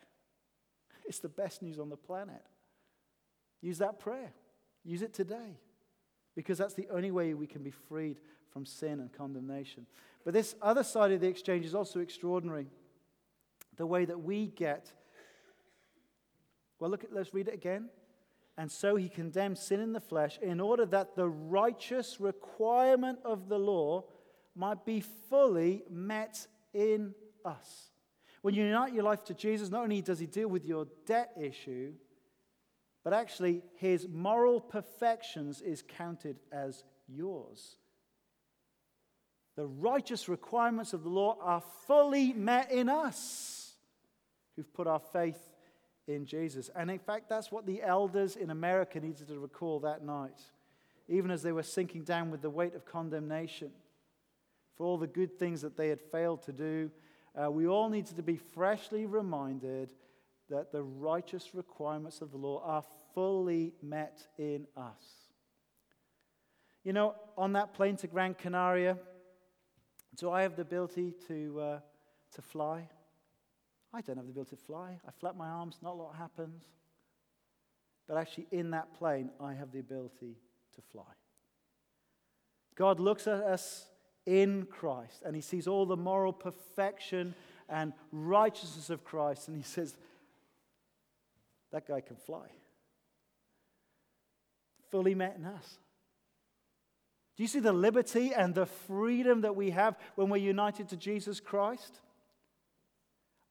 It's 1.05 1.19
the 1.19 1.29
best 1.29 1.61
news 1.61 1.79
on 1.79 1.89
the 1.89 1.97
planet. 1.97 2.41
Use 3.61 3.77
that 3.77 3.99
prayer. 3.99 4.33
Use 4.83 5.01
it 5.01 5.13
today 5.13 5.57
because 6.35 6.57
that's 6.57 6.73
the 6.73 6.87
only 6.89 7.11
way 7.11 7.33
we 7.33 7.47
can 7.47 7.63
be 7.63 7.71
freed 7.71 8.19
from 8.51 8.65
sin 8.65 8.99
and 8.99 9.11
condemnation. 9.11 9.85
But 10.23 10.33
this 10.33 10.55
other 10.61 10.83
side 10.83 11.11
of 11.11 11.21
the 11.21 11.27
exchange 11.27 11.65
is 11.65 11.75
also 11.75 11.99
extraordinary. 11.99 12.67
The 13.77 13.85
way 13.85 14.05
that 14.05 14.21
we 14.21 14.47
get. 14.47 14.91
Well, 16.79 16.89
look 16.89 17.03
at, 17.03 17.13
let's 17.13 17.33
read 17.33 17.47
it 17.47 17.53
again. 17.53 17.89
And 18.57 18.71
so 18.71 18.95
he 18.95 19.09
condemned 19.09 19.57
sin 19.57 19.79
in 19.79 19.93
the 19.93 19.99
flesh 19.99 20.37
in 20.41 20.59
order 20.59 20.85
that 20.87 21.15
the 21.15 21.27
righteous 21.27 22.19
requirement 22.19 23.19
of 23.25 23.49
the 23.49 23.57
law 23.57 24.03
might 24.55 24.85
be 24.85 25.01
fully 25.29 25.83
met 25.89 26.45
in 26.73 27.15
us. 27.43 27.89
When 28.43 28.53
you 28.53 28.65
unite 28.65 28.93
your 28.93 29.03
life 29.03 29.23
to 29.25 29.33
Jesus, 29.33 29.69
not 29.69 29.83
only 29.83 30.01
does 30.01 30.19
he 30.19 30.27
deal 30.27 30.49
with 30.49 30.65
your 30.65 30.87
debt 31.05 31.31
issue, 31.39 31.93
but 33.03 33.13
actually, 33.13 33.63
his 33.75 34.07
moral 34.07 34.61
perfections 34.61 35.61
is 35.61 35.83
counted 35.97 36.37
as 36.51 36.83
yours. 37.07 37.75
The 39.55 39.65
righteous 39.65 40.29
requirements 40.29 40.93
of 40.93 41.03
the 41.03 41.09
law 41.09 41.37
are 41.41 41.61
fully 41.85 42.33
met 42.33 42.71
in 42.71 42.89
us 42.89 43.73
who've 44.55 44.73
put 44.73 44.87
our 44.87 44.99
faith 44.99 45.37
in 46.07 46.25
Jesus. 46.25 46.69
And 46.75 46.89
in 46.89 46.99
fact, 46.99 47.29
that's 47.29 47.51
what 47.51 47.65
the 47.65 47.81
elders 47.81 48.35
in 48.35 48.49
America 48.49 48.99
needed 48.99 49.27
to 49.27 49.39
recall 49.39 49.79
that 49.81 50.03
night, 50.03 50.39
even 51.07 51.29
as 51.29 51.43
they 51.43 51.51
were 51.51 51.63
sinking 51.63 52.03
down 52.03 52.31
with 52.31 52.41
the 52.41 52.49
weight 52.49 52.73
of 52.73 52.85
condemnation 52.85 53.71
for 54.75 54.85
all 54.85 54.97
the 54.97 55.07
good 55.07 55.37
things 55.37 55.61
that 55.61 55.77
they 55.77 55.89
had 55.89 56.01
failed 56.01 56.41
to 56.43 56.51
do. 56.51 56.89
Uh, 57.35 57.51
we 57.51 57.67
all 57.67 57.89
needed 57.89 58.15
to 58.15 58.23
be 58.23 58.37
freshly 58.37 59.05
reminded 59.05 59.93
that 60.49 60.71
the 60.71 60.83
righteous 60.83 61.53
requirements 61.53 62.21
of 62.21 62.31
the 62.31 62.37
law 62.37 62.61
are 62.63 62.83
fully 63.13 63.73
met 63.81 64.27
in 64.37 64.67
us. 64.75 65.03
You 66.83 66.93
know, 66.93 67.15
on 67.37 67.53
that 67.53 67.73
plane 67.73 67.95
to 67.97 68.07
Gran 68.07 68.33
Canaria, 68.33 68.97
do 70.17 70.29
I 70.29 70.41
have 70.41 70.55
the 70.55 70.61
ability 70.61 71.13
to, 71.27 71.59
uh, 71.59 71.79
to 72.35 72.41
fly? 72.41 72.87
I 73.93 74.01
don't 74.01 74.17
have 74.17 74.25
the 74.25 74.31
ability 74.31 74.55
to 74.57 74.61
fly. 74.61 74.99
I 75.07 75.11
flap 75.11 75.35
my 75.35 75.47
arms, 75.47 75.77
not 75.81 75.93
a 75.93 75.95
lot 75.95 76.15
happens. 76.15 76.63
But 78.07 78.17
actually, 78.17 78.47
in 78.51 78.71
that 78.71 78.93
plane, 78.93 79.29
I 79.39 79.53
have 79.53 79.71
the 79.71 79.79
ability 79.79 80.35
to 80.75 80.81
fly. 80.81 81.03
God 82.75 82.99
looks 82.99 83.27
at 83.27 83.39
us 83.39 83.85
in 84.25 84.65
Christ 84.65 85.21
and 85.25 85.35
he 85.35 85.41
sees 85.41 85.67
all 85.67 85.85
the 85.85 85.97
moral 85.97 86.33
perfection 86.33 87.35
and 87.69 87.93
righteousness 88.11 88.89
of 88.89 89.03
Christ, 89.03 89.47
and 89.47 89.55
he 89.55 89.63
says, 89.63 89.95
that 91.73 91.87
guy 91.87 91.99
can 91.99 92.15
fly. 92.15 92.47
Fully 94.89 95.15
met 95.15 95.35
in 95.37 95.45
us. 95.45 95.79
Do 97.35 97.43
you 97.43 97.47
see 97.47 97.59
the 97.59 97.73
liberty 97.73 98.31
and 98.33 98.53
the 98.53 98.67
freedom 98.67 99.41
that 99.41 99.55
we 99.55 99.71
have 99.71 99.97
when 100.15 100.29
we're 100.29 100.37
united 100.37 100.89
to 100.89 100.97
Jesus 100.97 101.39
Christ? 101.39 101.99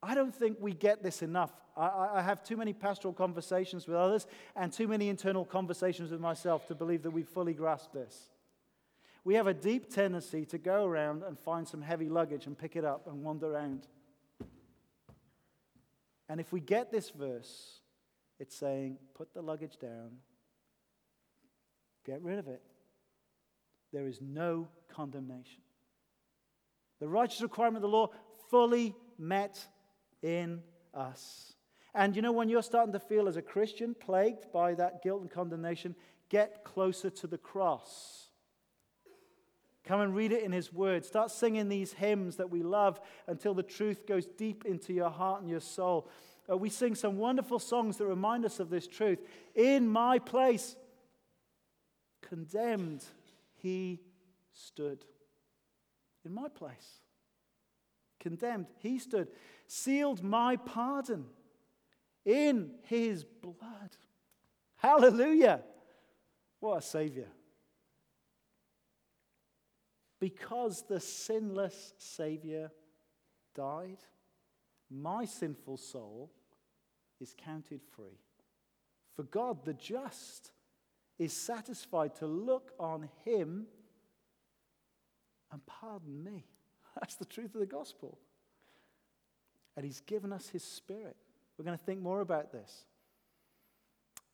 I 0.01 0.15
don't 0.15 0.33
think 0.33 0.57
we 0.59 0.73
get 0.73 1.03
this 1.03 1.21
enough. 1.21 1.51
I, 1.75 2.09
I, 2.15 2.21
have 2.21 2.43
too 2.43 2.55
many 2.55 2.71
pastoral 2.71 3.13
conversations 3.13 3.87
with 3.87 3.97
others 3.97 4.25
and 4.55 4.71
too 4.71 4.87
many 4.87 5.09
internal 5.09 5.43
conversations 5.43 6.11
with 6.11 6.19
myself 6.21 6.67
to 6.67 6.75
believe 6.75 7.03
that 7.03 7.11
we 7.11 7.23
fully 7.23 7.53
grasp 7.53 7.93
this. 7.93 8.29
We 9.25 9.35
have 9.35 9.47
a 9.47 9.53
deep 9.53 9.93
tendency 9.93 10.45
to 10.45 10.57
go 10.57 10.85
around 10.85 11.23
and 11.23 11.37
find 11.39 11.67
some 11.67 11.81
heavy 11.81 12.09
luggage 12.09 12.45
and 12.45 12.57
pick 12.57 12.75
it 12.75 12.85
up 12.85 13.07
and 13.07 13.23
wander 13.23 13.53
around. 13.53 13.87
And 16.29 16.39
if 16.39 16.53
we 16.53 16.59
get 16.59 16.91
this 16.91 17.09
verse, 17.09 17.79
it's 18.39 18.55
saying, 18.55 18.97
put 19.13 19.33
the 19.33 19.41
luggage 19.41 19.77
down, 19.79 20.17
get 22.05 22.21
rid 22.21 22.39
of 22.39 22.47
it. 22.47 22.61
There 23.91 24.07
is 24.07 24.19
no 24.21 24.67
condemnation. 24.89 25.61
The 26.99 27.07
righteous 27.07 27.41
requirement 27.41 27.77
of 27.77 27.91
the 27.91 27.95
law 27.95 28.09
fully 28.49 28.95
met 29.17 29.65
in 30.21 30.61
us. 30.93 31.53
And 31.93 32.15
you 32.15 32.21
know, 32.21 32.31
when 32.31 32.49
you're 32.49 32.63
starting 32.63 32.93
to 32.93 32.99
feel 32.99 33.27
as 33.27 33.37
a 33.37 33.41
Christian 33.41 33.93
plagued 33.93 34.51
by 34.51 34.73
that 34.75 35.03
guilt 35.03 35.21
and 35.21 35.29
condemnation, 35.29 35.95
get 36.29 36.63
closer 36.63 37.09
to 37.11 37.27
the 37.27 37.37
cross. 37.37 38.29
Come 39.85 39.99
and 39.99 40.15
read 40.15 40.31
it 40.31 40.43
in 40.43 40.51
His 40.51 40.71
Word. 40.71 41.05
Start 41.05 41.29
singing 41.29 41.67
these 41.67 41.93
hymns 41.93 42.37
that 42.37 42.49
we 42.49 42.63
love 42.63 43.01
until 43.27 43.53
the 43.53 43.63
truth 43.63 44.07
goes 44.07 44.25
deep 44.25 44.63
into 44.65 44.93
your 44.93 45.09
heart 45.09 45.41
and 45.41 45.49
your 45.49 45.59
soul. 45.59 46.09
Uh, 46.49 46.57
we 46.57 46.69
sing 46.69 46.93
some 46.95 47.17
wonderful 47.17 47.59
songs 47.59 47.97
that 47.97 48.05
remind 48.05 48.45
us 48.45 48.59
of 48.59 48.69
this 48.69 48.87
truth. 48.87 49.19
In 49.55 49.87
my 49.87 50.19
place, 50.19 50.75
condemned, 52.21 53.03
he 53.55 54.01
stood. 54.51 55.05
In 56.25 56.33
my 56.33 56.49
place, 56.49 56.99
condemned, 58.19 58.67
he 58.79 58.99
stood. 58.99 59.29
Sealed 59.67 60.21
my 60.21 60.57
pardon 60.57 61.25
in 62.25 62.71
his 62.83 63.23
blood. 63.23 63.97
Hallelujah. 64.77 65.61
What 66.59 66.77
a 66.77 66.81
Savior. 66.81 67.27
Because 70.19 70.83
the 70.83 70.99
sinless 70.99 71.93
Savior 71.97 72.71
died 73.55 73.97
my 74.93 75.25
sinful 75.25 75.77
soul 75.77 76.31
is 77.19 77.33
counted 77.37 77.81
free, 77.95 78.19
For 79.15 79.23
God, 79.23 79.65
the 79.65 79.73
just, 79.73 80.51
is 81.19 81.33
satisfied 81.33 82.15
to 82.15 82.27
look 82.27 82.71
on 82.79 83.09
him 83.23 83.67
and 85.51 85.65
pardon 85.65 86.23
me. 86.23 86.45
That's 86.99 87.15
the 87.15 87.25
truth 87.25 87.53
of 87.53 87.59
the 87.59 87.65
gospel. 87.65 88.17
And 89.75 89.85
he's 89.85 90.01
given 90.01 90.33
us 90.33 90.49
his 90.49 90.63
spirit. 90.63 91.15
We're 91.57 91.65
going 91.65 91.77
to 91.77 91.83
think 91.83 92.01
more 92.01 92.21
about 92.21 92.51
this. 92.51 92.85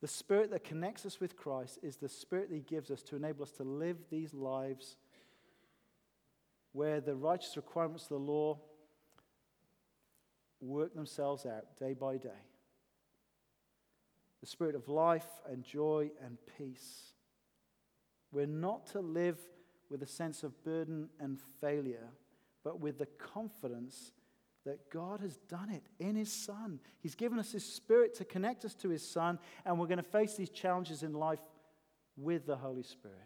The 0.01 0.07
spirit 0.07 0.51
that 0.51 0.63
connects 0.63 1.05
us 1.05 1.19
with 1.19 1.35
Christ 1.35 1.79
is 1.83 1.97
the 1.97 2.07
spirit 2.07 2.49
that 2.49 2.55
he 2.55 2.61
gives 2.61 2.89
us 2.89 3.01
to 3.03 3.17
enable 3.17 3.43
us 3.43 3.51
to 3.53 3.63
live 3.63 3.97
these 4.09 4.33
lives 4.33 4.97
where 6.71 7.01
the 7.01 7.15
righteous 7.15 7.57
requirements 7.57 8.03
of 8.03 8.09
the 8.09 8.19
law 8.19 8.59
work 10.61 10.93
themselves 10.93 11.45
out 11.45 11.77
day 11.79 11.93
by 11.93 12.17
day. 12.17 12.29
The 14.41 14.47
spirit 14.47 14.75
of 14.75 14.87
life 14.87 15.27
and 15.49 15.63
joy 15.63 16.11
and 16.23 16.37
peace. 16.57 17.13
We're 18.31 18.45
not 18.45 18.87
to 18.87 19.01
live 19.01 19.37
with 19.89 20.03
a 20.03 20.07
sense 20.07 20.43
of 20.43 20.63
burden 20.63 21.09
and 21.19 21.39
failure, 21.59 22.09
but 22.63 22.79
with 22.79 22.99
the 22.99 23.07
confidence 23.17 24.11
that 24.65 24.89
God 24.91 25.21
has 25.21 25.37
done 25.49 25.69
it 25.69 25.83
in 25.99 26.15
His 26.15 26.31
Son. 26.31 26.79
He's 26.99 27.15
given 27.15 27.39
us 27.39 27.51
His 27.51 27.65
Spirit 27.65 28.13
to 28.15 28.25
connect 28.25 28.65
us 28.65 28.75
to 28.75 28.89
His 28.89 29.07
Son, 29.07 29.39
and 29.65 29.79
we're 29.79 29.87
going 29.87 29.97
to 29.97 30.03
face 30.03 30.35
these 30.35 30.49
challenges 30.49 31.03
in 31.03 31.13
life 31.13 31.39
with 32.17 32.45
the 32.45 32.57
Holy 32.57 32.83
Spirit, 32.83 33.17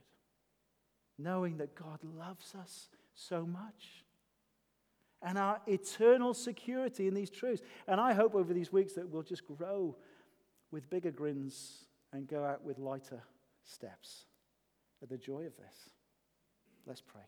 knowing 1.17 1.57
that 1.57 1.75
God 1.75 1.99
loves 2.03 2.55
us 2.55 2.89
so 3.15 3.45
much. 3.45 4.05
And 5.25 5.37
our 5.37 5.61
eternal 5.67 6.33
security 6.33 7.07
in 7.07 7.13
these 7.13 7.29
truths. 7.29 7.63
And 7.87 7.99
I 7.99 8.13
hope 8.13 8.35
over 8.35 8.53
these 8.53 8.73
weeks 8.73 8.93
that 8.93 9.07
we'll 9.07 9.23
just 9.23 9.43
grow 9.47 9.95
with 10.71 10.89
bigger 10.89 11.11
grins 11.11 11.85
and 12.11 12.27
go 12.27 12.43
out 12.43 12.63
with 12.63 12.77
lighter 12.77 13.23
steps 13.63 14.25
at 15.01 15.09
the 15.09 15.17
joy 15.17 15.45
of 15.45 15.55
this. 15.57 15.89
Let's 16.85 17.01
pray. 17.01 17.21